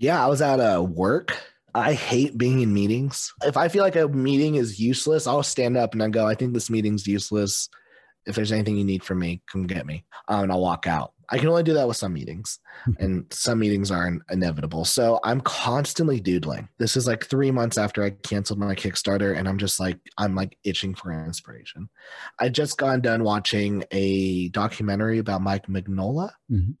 [0.00, 1.36] Yeah, I was at a uh, work.
[1.74, 3.32] I hate being in meetings.
[3.44, 6.34] If I feel like a meeting is useless, I'll stand up and I go, I
[6.34, 7.68] think this meeting's useless.
[8.26, 10.06] If there's anything you need from me, come get me.
[10.26, 11.12] Um, and I'll walk out.
[11.28, 12.58] I can only do that with some meetings,
[12.98, 14.84] and some meetings are inevitable.
[14.86, 16.68] So I'm constantly doodling.
[16.78, 20.34] This is like three months after I canceled my Kickstarter, and I'm just like, I'm
[20.34, 21.88] like itching for inspiration.
[22.38, 26.30] I just got done watching a documentary about Mike Mignola.
[26.50, 26.72] Mm-hmm.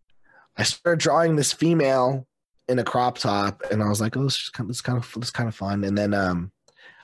[0.56, 2.26] I started drawing this female
[2.70, 4.98] in a crop top, and I was like, oh, this is kind of, this kind
[4.98, 5.84] of, this kind of fun.
[5.84, 6.52] And then um,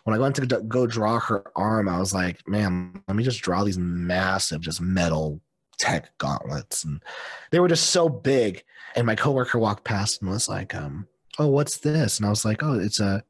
[0.05, 3.43] when I went to go draw her arm, I was like, man, let me just
[3.43, 5.41] draw these massive, just metal
[5.79, 6.85] tech gauntlets.
[6.85, 7.03] And
[7.51, 8.63] they were just so big.
[8.95, 11.07] And my coworker walked past and was like um
[11.39, 12.19] oh what's this?
[12.19, 13.23] And i was like oh it's a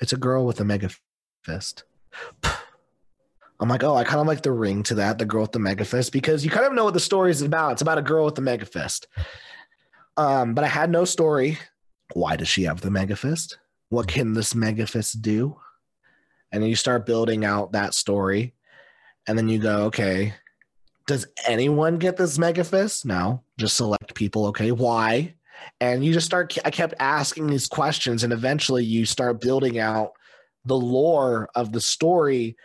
[0.00, 0.90] it's a girl with a mega
[1.44, 1.84] fist.
[3.60, 5.60] I'm like oh i kind of like the ring to that the girl with the
[5.60, 7.72] mega fist because you kind of know what the story is about.
[7.72, 9.06] It's about a girl with the mega fist.
[10.16, 11.58] Um but i had no story
[12.14, 15.56] why does she have the mega fist what can this mega fist do
[16.50, 18.54] and you start building out that story
[19.26, 20.34] and then you go okay
[21.06, 23.04] Does anyone get this mega fist?
[23.04, 24.46] No, just select people.
[24.46, 25.34] Okay, why?
[25.80, 26.56] And you just start.
[26.64, 30.12] I kept asking these questions, and eventually you start building out
[30.64, 32.56] the lore of the story.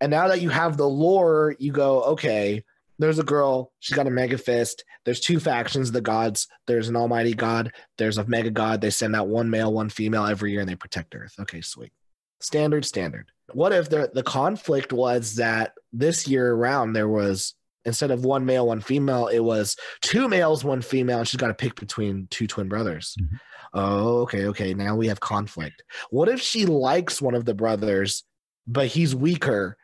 [0.00, 2.62] And now that you have the lore, you go, okay,
[2.98, 4.84] there's a girl, she's got a mega fist.
[5.04, 6.48] There's two factions, the gods.
[6.66, 8.80] There's an almighty god, there's a mega god.
[8.80, 11.34] They send out one male, one female every year and they protect Earth.
[11.40, 11.92] Okay, sweet.
[12.40, 13.30] Standard, standard.
[13.52, 18.44] What if the, the conflict was that this year around there was instead of one
[18.44, 22.28] male, one female, it was two males, one female, and she's got to pick between
[22.30, 23.16] two twin brothers.
[23.20, 23.36] Mm-hmm.
[23.74, 24.74] Oh, okay, okay.
[24.74, 25.82] Now we have conflict.
[26.10, 28.24] What if she likes one of the brothers,
[28.66, 29.76] but he's weaker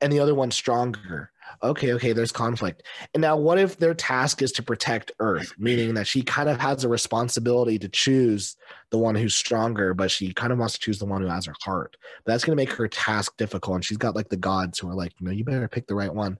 [0.00, 1.30] and the other one's stronger?
[1.62, 2.82] Okay, okay, there's conflict.
[3.14, 6.60] And now what if their task is to protect Earth, meaning that she kind of
[6.60, 8.56] has a responsibility to choose
[8.90, 11.46] the one who's stronger, but she kind of wants to choose the one who has
[11.46, 11.96] her heart.
[12.24, 13.76] But that's gonna make her task difficult.
[13.76, 15.94] And she's got like the gods who are like, you know, you better pick the
[15.94, 16.38] right one.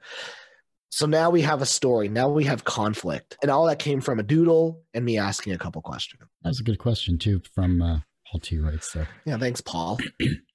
[0.90, 2.08] So now we have a story.
[2.08, 3.36] Now we have conflict.
[3.42, 6.22] And all that came from a doodle and me asking a couple questions.
[6.42, 7.98] That's a good question, too, from uh,
[8.30, 8.58] Paul T.
[8.58, 9.08] Wrights there.
[9.26, 9.98] Yeah, thanks, Paul.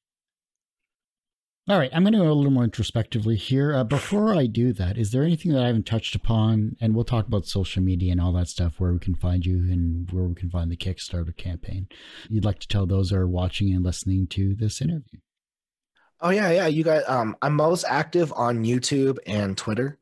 [1.70, 3.74] all right, I'm going to go a little more introspectively here.
[3.74, 6.76] Uh, before I do that, is there anything that I haven't touched upon?
[6.82, 9.58] And we'll talk about social media and all that stuff, where we can find you
[9.72, 11.88] and where we can find the Kickstarter campaign.
[12.30, 15.20] You'd like to tell those are watching and listening to this interview?
[16.20, 16.68] Oh yeah, yeah.
[16.68, 20.00] You guys, Um, I'm most active on YouTube and Twitter.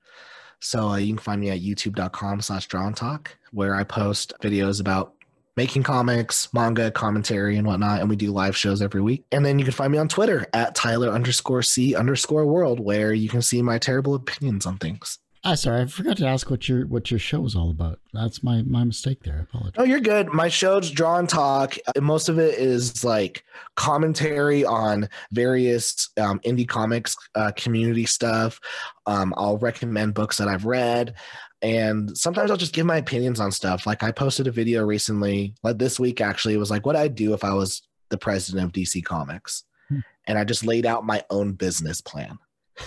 [0.60, 4.34] So uh, you can find me at youtube.com slash draw and talk, where I post
[4.42, 5.14] videos about
[5.58, 8.00] making comics, manga, commentary, and whatnot.
[8.02, 9.26] And we do live shows every week.
[9.32, 13.14] And then you can find me on Twitter at Tyler underscore C underscore world, where
[13.14, 15.20] you can see my terrible opinions on things.
[15.44, 18.00] Ah, sorry, I forgot to ask what your what your show is all about.
[18.14, 19.38] That's my my mistake there.
[19.40, 19.74] I apologize.
[19.78, 20.32] Oh, you're good.
[20.32, 21.78] My show's Draw and Talk.
[22.00, 23.44] Most of it is like
[23.76, 28.60] commentary on various um, indie comics uh, community stuff.
[29.08, 31.16] Um, I'll recommend books that I've read,
[31.62, 33.86] and sometimes I'll just give my opinions on stuff.
[33.86, 36.54] Like I posted a video recently, like this week actually.
[36.54, 40.00] It was like what I'd do if I was the president of DC Comics, hmm.
[40.28, 42.38] and I just laid out my own business plan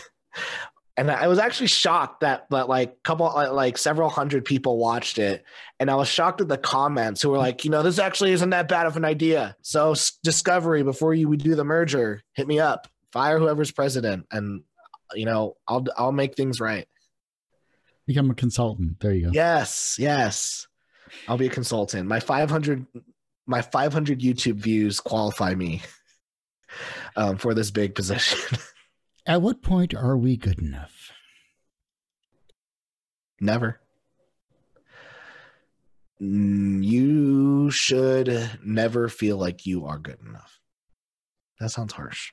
[0.96, 5.44] and I was actually shocked that that like couple like several hundred people watched it,
[5.80, 8.50] and I was shocked at the comments who were like, you know, this actually isn't
[8.50, 9.56] that bad of an idea.
[9.62, 14.62] So Discovery, before you we do the merger, hit me up, fire whoever's president, and
[15.14, 16.86] you know, I'll I'll make things right.
[18.06, 19.00] Become a consultant.
[19.00, 19.30] There you go.
[19.32, 20.66] Yes, yes,
[21.26, 22.06] I'll be a consultant.
[22.08, 22.86] My five hundred
[23.46, 25.82] my five hundred YouTube views qualify me
[27.16, 28.58] um, for this big position.
[29.26, 31.12] At what point are we good enough?
[33.40, 33.80] Never.
[36.18, 40.60] You should never feel like you are good enough.
[41.58, 42.32] That sounds harsh.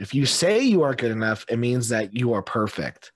[0.00, 3.12] If you say you are good enough, it means that you are perfect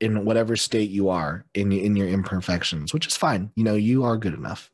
[0.00, 3.50] in whatever state you are in in your imperfections, which is fine.
[3.54, 4.70] You know, you are good enough.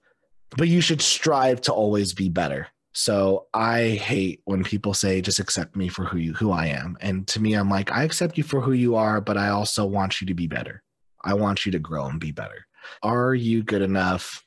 [0.57, 2.69] But you should strive to always be better.
[2.93, 6.97] So I hate when people say just accept me for who you who I am.
[7.01, 9.85] And to me I'm like I accept you for who you are, but I also
[9.85, 10.83] want you to be better.
[11.23, 12.67] I want you to grow and be better.
[13.03, 14.45] Are you good enough?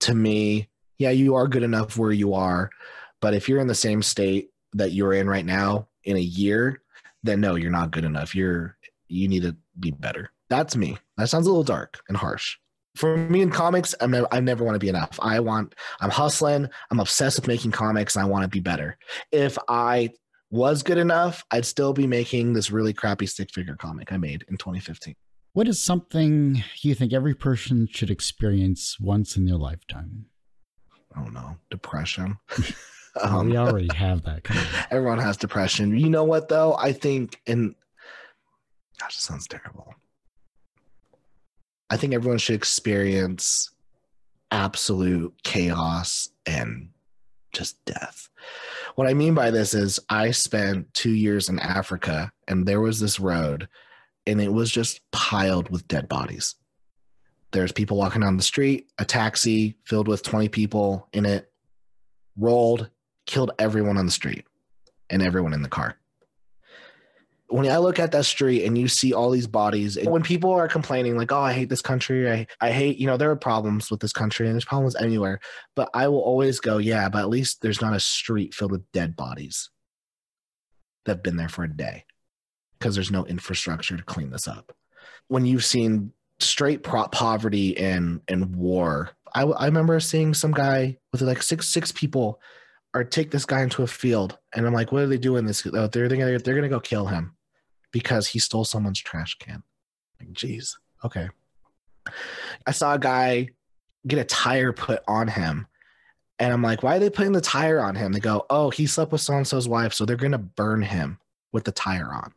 [0.00, 0.68] To me,
[0.98, 2.70] yeah, you are good enough where you are,
[3.20, 6.82] but if you're in the same state that you're in right now in a year,
[7.22, 8.34] then no, you're not good enough.
[8.34, 10.30] You're you need to be better.
[10.48, 10.98] That's me.
[11.16, 12.56] That sounds a little dark and harsh
[12.94, 15.18] for me in comics, I'm never, I never want to be enough.
[15.22, 16.68] I want, I'm hustling.
[16.90, 18.16] I'm obsessed with making comics.
[18.16, 18.98] And I want to be better.
[19.30, 20.10] If I
[20.50, 24.44] was good enough, I'd still be making this really crappy stick figure comic I made
[24.48, 25.14] in 2015.
[25.54, 30.26] What is something you think every person should experience once in their lifetime?
[31.16, 32.38] Oh no, depression.
[33.20, 34.46] um, we already have that.
[34.90, 35.98] Everyone has depression.
[35.98, 36.74] You know what though?
[36.76, 37.74] I think, and
[39.02, 39.94] gosh, it sounds terrible.
[41.90, 43.70] I think everyone should experience
[44.50, 46.90] absolute chaos and
[47.52, 48.28] just death.
[48.94, 53.00] What I mean by this is, I spent two years in Africa and there was
[53.00, 53.68] this road
[54.26, 56.54] and it was just piled with dead bodies.
[57.50, 61.50] There's people walking down the street, a taxi filled with 20 people in it
[62.38, 62.88] rolled,
[63.26, 64.46] killed everyone on the street
[65.10, 65.96] and everyone in the car
[67.52, 70.50] when I look at that street and you see all these bodies, and when people
[70.50, 73.36] are complaining, like, oh, I hate this country, I, I hate, you know, there are
[73.36, 75.38] problems with this country and there's problems anywhere.
[75.76, 78.90] But I will always go, yeah, but at least there's not a street filled with
[78.92, 79.68] dead bodies
[81.04, 82.04] that have been there for a day
[82.78, 84.72] because there's no infrastructure to clean this up.
[85.28, 90.96] When you've seen straight pro- poverty and, and war, I, I remember seeing some guy
[91.12, 92.40] with like six, six people
[92.94, 95.66] or take this guy into a field and I'm like, what are they doing this?
[95.66, 97.36] Oh, they're, they're, they're going to go kill him
[97.92, 99.62] because he stole someone's trash can.
[100.18, 100.76] Like jeez.
[101.04, 101.28] Okay.
[102.66, 103.50] I saw a guy
[104.06, 105.66] get a tire put on him.
[106.38, 108.12] And I'm like, why are they putting the tire on him?
[108.12, 109.92] They go, oh, he slept with so and so's wife.
[109.92, 111.18] So they're going to burn him
[111.52, 112.32] with the tire on.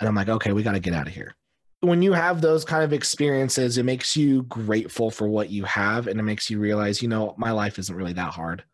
[0.00, 1.34] And I'm like, okay, we got to get out of here.
[1.80, 6.08] When you have those kind of experiences, it makes you grateful for what you have.
[6.08, 8.64] And it makes you realize, you know, my life isn't really that hard.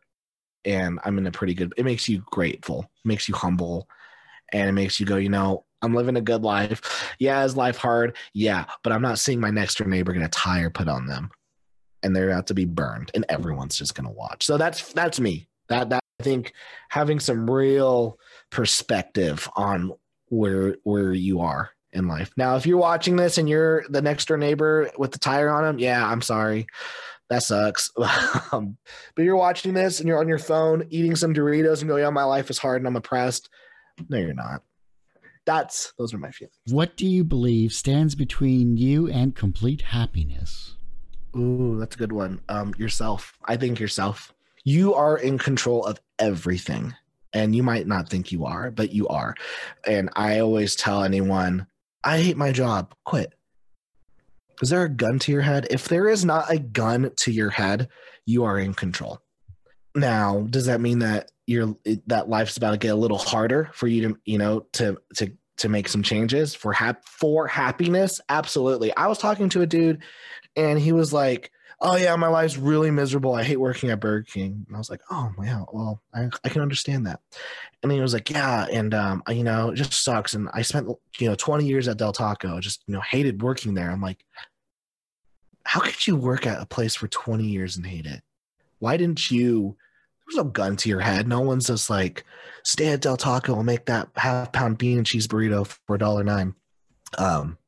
[0.64, 3.88] And I'm in a pretty good, it makes you grateful, makes you humble.
[4.52, 7.14] And it makes you go, you know, I'm living a good life.
[7.18, 8.16] Yeah, is life hard?
[8.34, 11.30] Yeah, but I'm not seeing my next door neighbor get a tire put on them,
[12.02, 14.44] and they're about to be burned, and everyone's just gonna watch.
[14.44, 15.48] So that's that's me.
[15.68, 16.52] That that I think
[16.90, 18.18] having some real
[18.50, 19.92] perspective on
[20.28, 22.30] where where you are in life.
[22.36, 25.64] Now, if you're watching this and you're the next door neighbor with the tire on
[25.64, 26.66] them, yeah, I'm sorry.
[27.30, 27.90] That sucks.
[28.52, 28.76] um,
[29.14, 32.10] but you're watching this and you're on your phone eating some Doritos and go, yeah,
[32.10, 33.48] my life is hard and I'm oppressed.
[34.08, 34.62] No, you're not
[35.46, 36.54] that's those are my feelings.
[36.70, 40.76] What do you believe stands between you and complete happiness?
[41.36, 42.40] Ooh, that's a good one.
[42.48, 43.36] Um, yourself.
[43.44, 44.32] I think yourself.
[44.64, 46.94] You are in control of everything.
[47.32, 49.34] And you might not think you are, but you are.
[49.86, 51.66] And I always tell anyone,
[52.02, 53.34] I hate my job, quit.
[54.62, 55.68] Is there a gun to your head?
[55.70, 57.88] If there is not a gun to your head,
[58.26, 59.20] you are in control.
[59.94, 61.76] Now, does that mean that you're
[62.06, 65.32] that life's about to get a little harder for you to, you know, to to
[65.58, 68.20] to make some changes for hap- for happiness?
[68.28, 68.94] Absolutely.
[68.96, 70.02] I was talking to a dude
[70.56, 73.34] and he was like, "Oh yeah, my life's really miserable.
[73.34, 76.48] I hate working at Burger King." And I was like, "Oh wow well, I, I
[76.48, 77.20] can understand that."
[77.82, 80.34] And he was like, "Yeah, and um, you know, it just sucks.
[80.34, 80.88] And I spent
[81.18, 82.60] you know 20 years at Del Taco.
[82.60, 84.24] Just you know, hated working there." I'm like,
[85.64, 88.22] "How could you work at a place for 20 years and hate it?"
[88.80, 89.76] why didn't you
[90.30, 91.26] there's no gun to your head.
[91.26, 92.24] No one's just like
[92.64, 95.98] stay at del taco and make that half pound bean and cheese burrito for a
[95.98, 96.54] dollar nine.
[97.18, 97.58] Um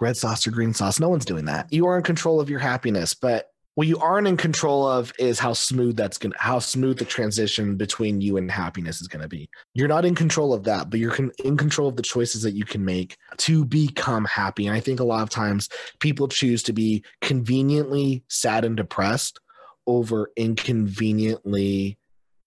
[0.00, 1.72] red sauce or green sauce no one's doing that.
[1.72, 5.40] You are in control of your happiness but what you aren't in control of is
[5.40, 9.48] how smooth that's gonna how smooth the transition between you and happiness is gonna be.
[9.72, 12.64] You're not in control of that but you're in control of the choices that you
[12.64, 14.66] can make to become happy.
[14.66, 15.68] And i think a lot of times
[16.00, 19.38] people choose to be conveniently sad and depressed
[19.86, 21.98] over inconveniently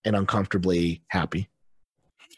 [0.05, 1.49] and uncomfortably happy.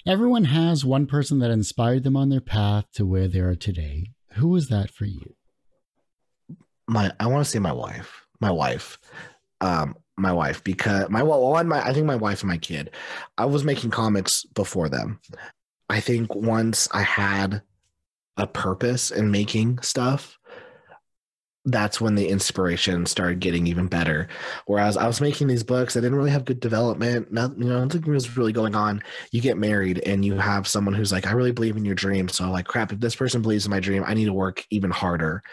[0.08, 4.12] Everyone has one person that inspired them on their path to where they are today.
[4.34, 5.36] Who was that for you?
[6.88, 8.26] My I want to say my wife.
[8.39, 8.97] My wife.
[9.62, 12.91] Um my wife because my one my I think my wife and my kid.
[13.38, 15.20] I was making comics before them.
[15.89, 17.62] I think once I had
[18.38, 20.38] a purpose in making stuff,
[21.66, 24.28] that's when the inspiration started getting even better.
[24.66, 27.32] Whereas I was making these books, I didn't really have good development.
[27.32, 29.03] Nothing, you know, nothing was really going on.
[29.32, 32.30] You get married and you have someone who's like, I really believe in your dream.
[32.30, 34.89] So like, crap, if this person believes in my dream, I need to work even
[34.89, 35.43] harder.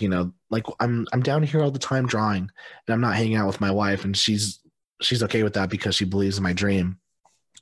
[0.00, 2.50] You know, like I'm I'm down here all the time drawing
[2.86, 4.58] and I'm not hanging out with my wife and she's
[5.00, 6.98] she's okay with that because she believes in my dream.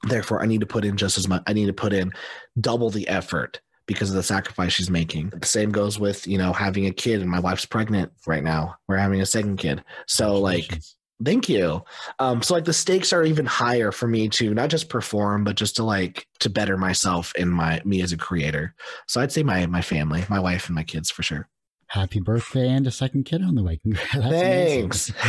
[0.05, 1.43] Therefore, I need to put in just as much.
[1.47, 2.13] I need to put in
[2.59, 5.31] double the effort because of the sacrifice she's making.
[5.31, 8.77] The same goes with, you know, having a kid and my wife's pregnant right now.
[8.89, 9.83] We're having a second kid.
[10.07, 10.81] So like
[11.25, 11.85] thank you.
[12.19, 15.57] Um so like the stakes are even higher for me to not just perform but
[15.57, 18.75] just to like to better myself and my me as a creator.
[19.09, 21.49] So I'd say my my family, my wife and my kids for sure.
[21.89, 23.79] Happy birthday and a second kid on the way.
[24.13, 25.11] Thanks.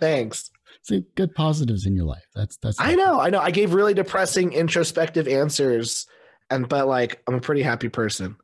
[0.00, 0.50] Thanks.
[0.84, 2.24] See good positives in your life.
[2.34, 3.40] That's that's I know, I know.
[3.40, 6.06] I gave really depressing introspective answers
[6.50, 8.36] and but like I'm a pretty happy person.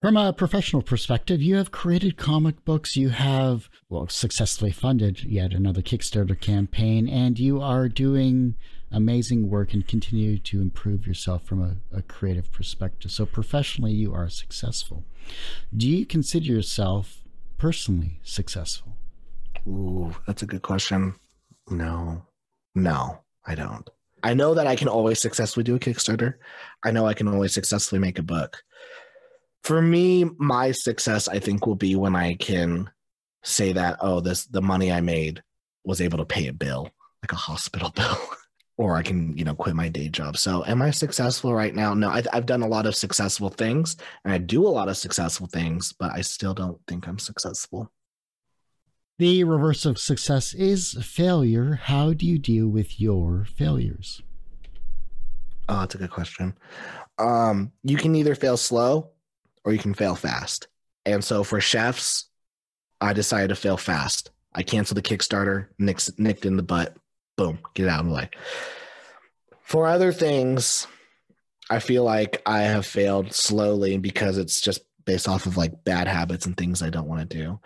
[0.00, 5.52] From a professional perspective, you have created comic books, you have well successfully funded yet
[5.52, 8.54] another Kickstarter campaign, and you are doing
[8.92, 13.10] amazing work and continue to improve yourself from a, a creative perspective.
[13.10, 15.04] So professionally you are successful.
[15.76, 17.24] Do you consider yourself
[17.58, 18.96] personally successful?
[19.66, 21.16] Ooh, that's a good question.
[21.68, 22.22] No.
[22.74, 23.90] No, I don't.
[24.22, 26.34] I know that I can always successfully do a Kickstarter.
[26.84, 28.62] I know I can always successfully make a book.
[29.64, 32.90] For me, my success, I think, will be when I can
[33.42, 35.42] say that, oh, this the money I made
[35.84, 36.90] was able to pay a bill,
[37.22, 38.18] like a hospital bill,
[38.76, 40.36] or I can, you know, quit my day job.
[40.36, 41.94] So, am I successful right now?
[41.94, 44.96] No, I've, I've done a lot of successful things, and I do a lot of
[44.96, 47.90] successful things, but I still don't think I'm successful.
[49.18, 51.80] The reverse of success is failure.
[51.82, 54.22] How do you deal with your failures?
[55.68, 56.56] Oh, that's a good question.
[57.18, 59.10] Um, you can either fail slow
[59.64, 60.68] or you can fail fast.
[61.04, 62.26] And so for chefs,
[63.00, 64.30] I decided to fail fast.
[64.54, 66.96] I canceled the Kickstarter, nicked, nicked in the butt.
[67.36, 68.30] Boom, get it out of the way.
[69.62, 70.86] For other things,
[71.68, 76.06] I feel like I have failed slowly because it's just based off of like bad
[76.06, 77.60] habits and things I don't want to do.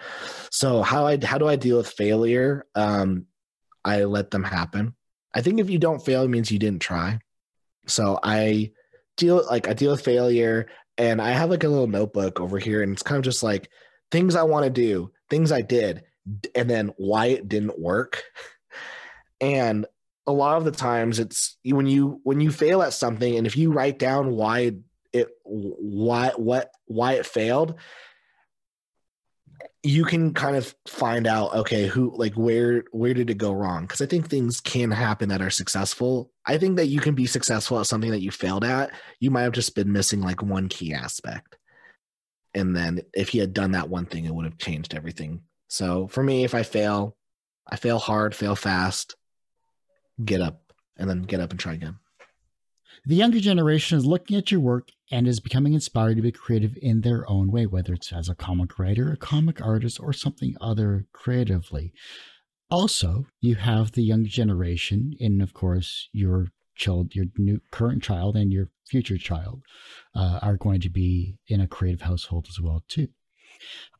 [0.52, 2.64] So how I how do I deal with failure?
[2.76, 3.26] Um,
[3.84, 4.94] I let them happen.
[5.34, 7.18] I think if you don't fail, it means you didn't try.
[7.88, 8.70] So I
[9.16, 12.80] deal like I deal with failure, and I have like a little notebook over here,
[12.80, 13.68] and it's kind of just like
[14.12, 16.04] things I want to do, things I did,
[16.54, 18.22] and then why it didn't work.
[19.40, 19.84] And
[20.28, 23.56] a lot of the times it's when you when you fail at something and if
[23.56, 24.74] you write down why
[25.12, 27.78] it why what why it failed
[29.84, 33.82] you can kind of find out okay who like where where did it go wrong?
[33.82, 36.30] Because i think things can happen that are successful.
[36.46, 38.90] I think that you can be successful at something that you failed at.
[39.20, 41.56] You might have just been missing like one key aspect.
[42.54, 45.42] And then if he had done that one thing it would have changed everything.
[45.68, 47.16] So for me if i fail
[47.66, 49.16] i fail hard fail fast
[50.24, 51.98] get up and then get up and try again.
[53.04, 56.76] The younger generation is looking at your work and is becoming inspired to be creative
[56.80, 60.56] in their own way, whether it's as a comic writer, a comic artist, or something
[60.58, 61.92] other creatively.
[62.70, 68.34] Also, you have the young generation, and of course, your child, your new current child,
[68.36, 69.62] and your future child
[70.16, 73.08] uh, are going to be in a creative household as well too.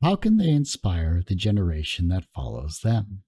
[0.03, 3.23] How can they inspire the generation that follows them?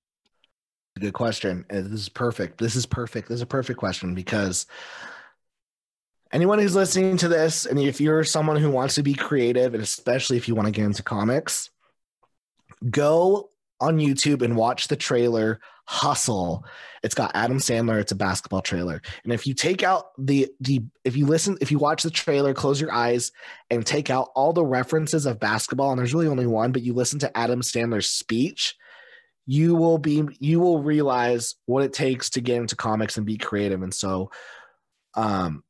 [0.98, 1.66] Good question.
[1.68, 2.58] This is perfect.
[2.58, 3.28] This is perfect.
[3.28, 4.66] This is a perfect question because
[6.34, 9.82] anyone who's listening to this, and if you're someone who wants to be creative, and
[9.82, 11.70] especially if you want to get into comics,
[12.90, 13.48] go
[13.80, 16.64] on YouTube and watch the trailer Hustle.
[17.02, 18.00] It's got Adam Sandler.
[18.00, 19.02] It's a basketball trailer.
[19.22, 22.54] And if you take out the the if you listen, if you watch the trailer,
[22.54, 23.32] close your eyes
[23.70, 26.94] and take out all the references of basketball, and there's really only one, but you
[26.94, 28.76] listen to Adam Sandler's speech,
[29.46, 33.36] you will be you will realize what it takes to get into comics and be
[33.36, 33.82] creative.
[33.82, 34.30] And so
[35.14, 35.62] um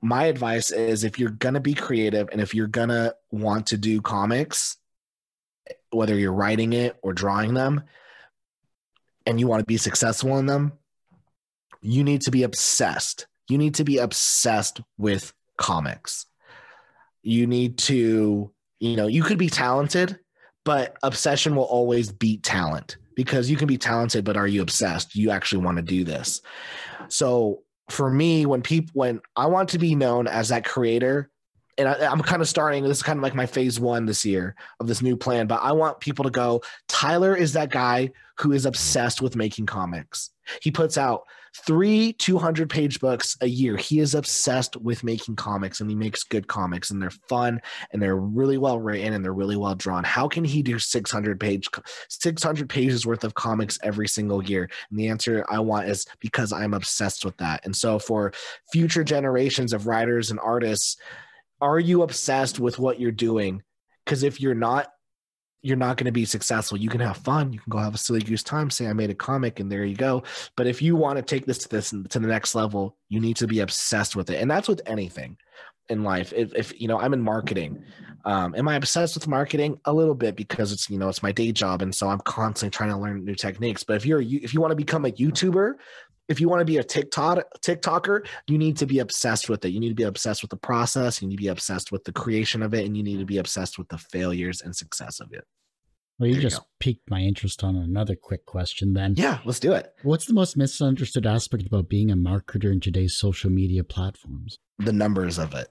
[0.00, 3.66] my advice is if you're going to be creative and if you're going to want
[3.68, 4.76] to do comics,
[5.90, 7.82] whether you're writing it or drawing them,
[9.26, 10.72] and you want to be successful in them,
[11.82, 13.26] you need to be obsessed.
[13.48, 16.26] You need to be obsessed with comics.
[17.22, 20.18] You need to, you know, you could be talented,
[20.64, 25.16] but obsession will always beat talent because you can be talented, but are you obsessed?
[25.16, 26.40] You actually want to do this.
[27.08, 31.30] So for me, when people when I want to be known as that creator,
[31.78, 32.82] and I, am kind of starting.
[32.82, 35.46] This is kind of like my phase one this year of this new plan.
[35.46, 36.62] But I want people to go.
[36.88, 40.30] Tyler is that guy who is obsessed with making comics.
[40.60, 41.22] He puts out
[41.56, 43.76] three 200 page books a year.
[43.76, 47.60] He is obsessed with making comics and he makes good comics and they're fun
[47.92, 50.04] and they're really well written and they're really well drawn.
[50.04, 51.68] How can he do 600 page
[52.08, 54.68] 600 pages worth of comics every single year?
[54.90, 57.64] And the answer I want is because I'm obsessed with that.
[57.64, 58.32] And so for
[58.72, 60.96] future generations of writers and artists,
[61.60, 63.62] are you obsessed with what you're doing?
[64.04, 64.88] Because if you're not,
[65.62, 66.78] you're not going to be successful.
[66.78, 67.52] You can have fun.
[67.52, 68.70] You can go have a silly goose time.
[68.70, 70.22] Say I made a comic, and there you go.
[70.56, 73.36] But if you want to take this to this to the next level, you need
[73.36, 75.36] to be obsessed with it, and that's with anything
[75.88, 76.32] in life.
[76.34, 77.82] If, if you know, I'm in marketing.
[78.24, 79.80] Um, am I obsessed with marketing?
[79.86, 82.76] A little bit because it's you know it's my day job, and so I'm constantly
[82.76, 83.82] trying to learn new techniques.
[83.84, 85.74] But if you're if you want to become a YouTuber,
[86.28, 89.70] if you want to be a TikTok TikToker, you need to be obsessed with it.
[89.70, 91.20] You need to be obsessed with the process.
[91.22, 93.38] You need to be obsessed with the creation of it, and you need to be
[93.38, 95.44] obsessed with the failures and success of it.
[96.18, 98.92] Well, you there just you piqued my interest on another quick question.
[98.92, 99.94] Then, yeah, let's do it.
[100.02, 104.58] What's the most misunderstood aspect about being a marketer in today's social media platforms?
[104.78, 105.68] The numbers of it.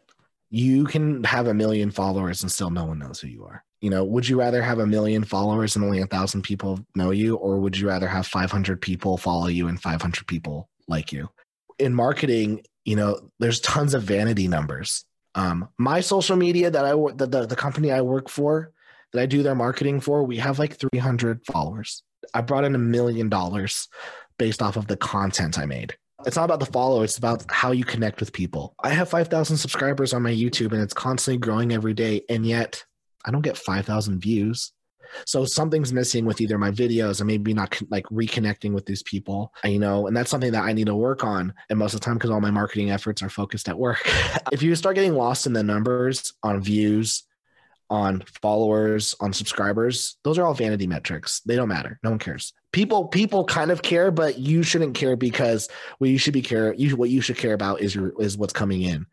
[0.49, 3.63] You can have a million followers and still no one knows who you are.
[3.81, 7.11] You know would you rather have a million followers and only a thousand people know
[7.11, 11.29] you or would you rather have 500 people follow you and 500 people like you?
[11.77, 15.05] In marketing you know there's tons of vanity numbers.
[15.35, 18.71] Um, my social media that i work the, the, the company i work for
[19.13, 22.01] that i do their marketing for we have like 300 followers.
[22.33, 23.87] I brought in a million dollars
[24.39, 25.95] based off of the content i made
[26.25, 29.55] it's not about the follow it's about how you connect with people i have 5000
[29.57, 32.83] subscribers on my youtube and it's constantly growing every day and yet
[33.27, 34.71] I don't get 5,000 views.
[35.25, 39.53] So something's missing with either my videos and maybe not like reconnecting with these people,
[39.63, 41.53] you know, and that's something that I need to work on.
[41.69, 44.01] And most of the time, because all my marketing efforts are focused at work.
[44.51, 47.23] if you start getting lost in the numbers on views,
[47.89, 51.41] on followers, on subscribers, those are all vanity metrics.
[51.41, 51.99] They don't matter.
[52.03, 52.53] No one cares.
[52.73, 55.69] People, people kind of care, but you shouldn't care because
[55.99, 56.73] what you should be care.
[56.73, 59.05] You, what you should care about is your is what's coming in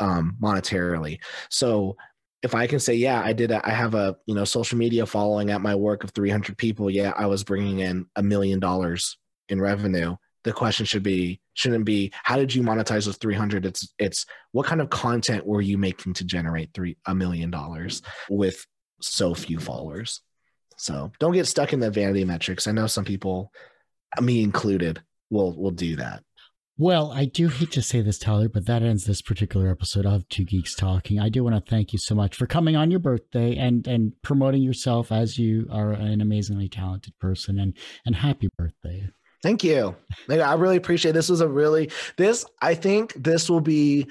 [0.00, 1.18] um monetarily.
[1.50, 1.96] So
[2.42, 5.06] if I can say, yeah, I did, a, I have a you know social media
[5.06, 6.90] following at my work of 300 people.
[6.90, 10.16] Yeah, I was bringing in a million dollars in revenue.
[10.44, 12.12] The question should be, shouldn't be.
[12.22, 16.14] How did you monetize those 300 it's it's what kind of content were you making
[16.14, 18.64] to generate three a million dollars with
[19.00, 20.20] so few followers?
[20.76, 22.66] So don't get stuck in the vanity metrics.
[22.66, 23.50] I know some people
[24.20, 26.22] me included will will do that.
[26.78, 30.28] Well, I do hate to say this, Tyler, but that ends this particular episode of
[30.28, 31.18] Two Geeks Talking.
[31.18, 34.12] I do want to thank you so much for coming on your birthday and and
[34.20, 39.08] promoting yourself as you are an amazingly talented person and and happy birthday.
[39.42, 39.94] Thank you.
[40.30, 41.14] I really appreciate it.
[41.14, 44.08] this was a really this I think this will be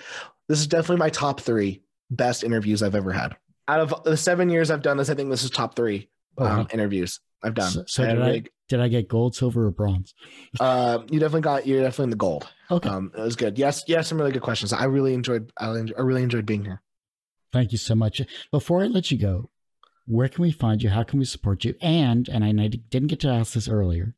[0.47, 3.35] this is definitely my top 3 best interviews I've ever had.
[3.67, 6.07] Out of the 7 years I've done this, I think this is top 3
[6.37, 6.65] um, uh-huh.
[6.71, 7.71] interviews I've done.
[7.71, 10.13] So, so did I, did I get gold, silver, or bronze?
[10.59, 11.67] uh, you definitely got.
[11.67, 12.51] You're definitely in the gold.
[12.71, 13.59] Okay, um, it was good.
[13.59, 14.73] Yes, yes, some really good questions.
[14.73, 15.51] I really enjoyed.
[15.59, 16.81] I, I really enjoyed being here.
[17.53, 18.21] Thank you so much.
[18.51, 19.49] Before I let you go,
[20.07, 20.89] where can we find you?
[20.89, 21.75] How can we support you?
[21.81, 24.15] And and I didn't get to ask this earlier.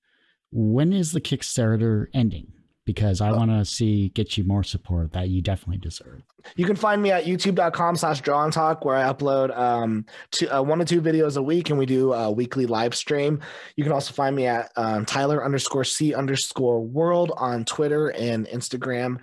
[0.52, 2.54] When is the Kickstarter ending?
[2.88, 3.36] because I oh.
[3.36, 6.24] want to see get you more support that you definitely deserve.
[6.56, 10.50] You can find me at youtube.com slash draw and talk where I upload um, two,
[10.50, 13.42] uh, one to two videos a week and we do a weekly live stream.
[13.76, 18.48] You can also find me at um, Tyler underscore C underscore world on Twitter and
[18.48, 19.20] Instagram.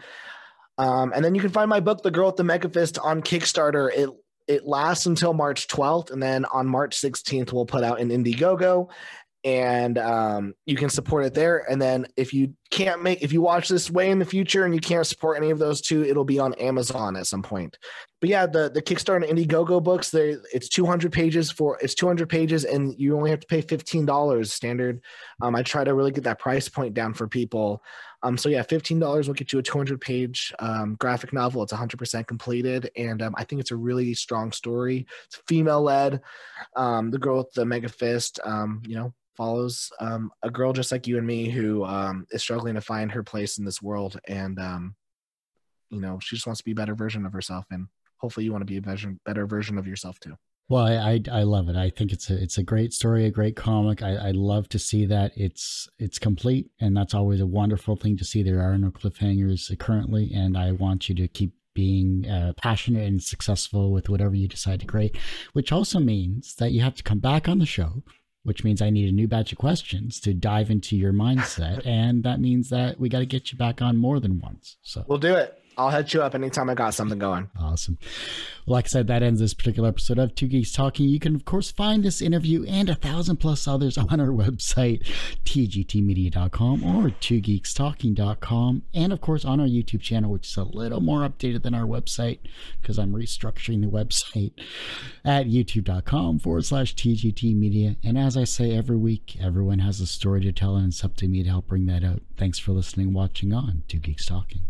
[0.77, 3.23] Um, and then you can find my book, The Girl with the Mega Fist, on
[3.23, 3.91] Kickstarter.
[3.93, 4.11] It
[4.47, 8.91] it lasts until March 12th, and then on March 16th, we'll put out an Indiegogo
[9.45, 11.71] and um, you can support it there.
[11.71, 14.75] And then if you can't make, if you watch this way in the future and
[14.75, 17.79] you can't support any of those two, it'll be on Amazon at some point.
[18.21, 22.29] But yeah, the the Kickstarter and Indiegogo books, they it's 200 pages for it's 200
[22.29, 25.01] pages, and you only have to pay $15 standard.
[25.43, 27.83] Um, I try to really get that price point down for people.
[28.25, 31.63] Um, so yeah, fifteen dollars will get you a two hundred page um, graphic novel.
[31.63, 35.07] It's one hundred percent completed, and um, I think it's a really strong story.
[35.27, 36.23] It's female led.
[36.75, 41.07] Um, the girl with the mega fist, um, you know, follows a girl just like
[41.07, 44.59] you and me who um, is struggling to find her place in this world and
[44.59, 44.95] um,
[45.91, 47.87] you know she just wants to be a better version of herself and
[48.19, 50.35] hopefully you want to be a version, better version of yourself too.
[50.69, 51.77] Well I, I, I love it.
[51.77, 54.03] I think it's a it's a great story a great comic.
[54.03, 58.17] I, I love to see that it's it's complete and that's always a wonderful thing
[58.17, 58.43] to see.
[58.43, 63.23] There are no cliffhangers currently and i want you to keep being uh, passionate and
[63.23, 65.17] successful with whatever you decide to create,
[65.55, 68.05] which also means that you have to come back on the show
[68.45, 71.85] which means I need a new batch of questions to dive into your mindset.
[71.87, 74.77] and that means that we got to get you back on more than once.
[74.83, 75.61] So we'll do it.
[75.77, 77.51] I'll hit you up anytime I got something going.
[77.59, 77.99] Awesome.
[78.67, 81.09] Like I said, that ends this particular episode of Two Geeks Talking.
[81.09, 85.05] You can, of course, find this interview and a thousand plus others on our website,
[85.45, 88.83] tgtmedia.com or twogeekstalking.com.
[88.95, 91.87] And, of course, on our YouTube channel, which is a little more updated than our
[91.87, 92.39] website
[92.81, 94.53] because I'm restructuring the website
[95.25, 97.97] at youtube.com forward slash tgtmedia.
[98.03, 101.17] And as I say every week, everyone has a story to tell, and it's up
[101.17, 102.23] to me to help bring that out.
[102.37, 104.63] Thanks for listening, watching on Two Geeks Talking.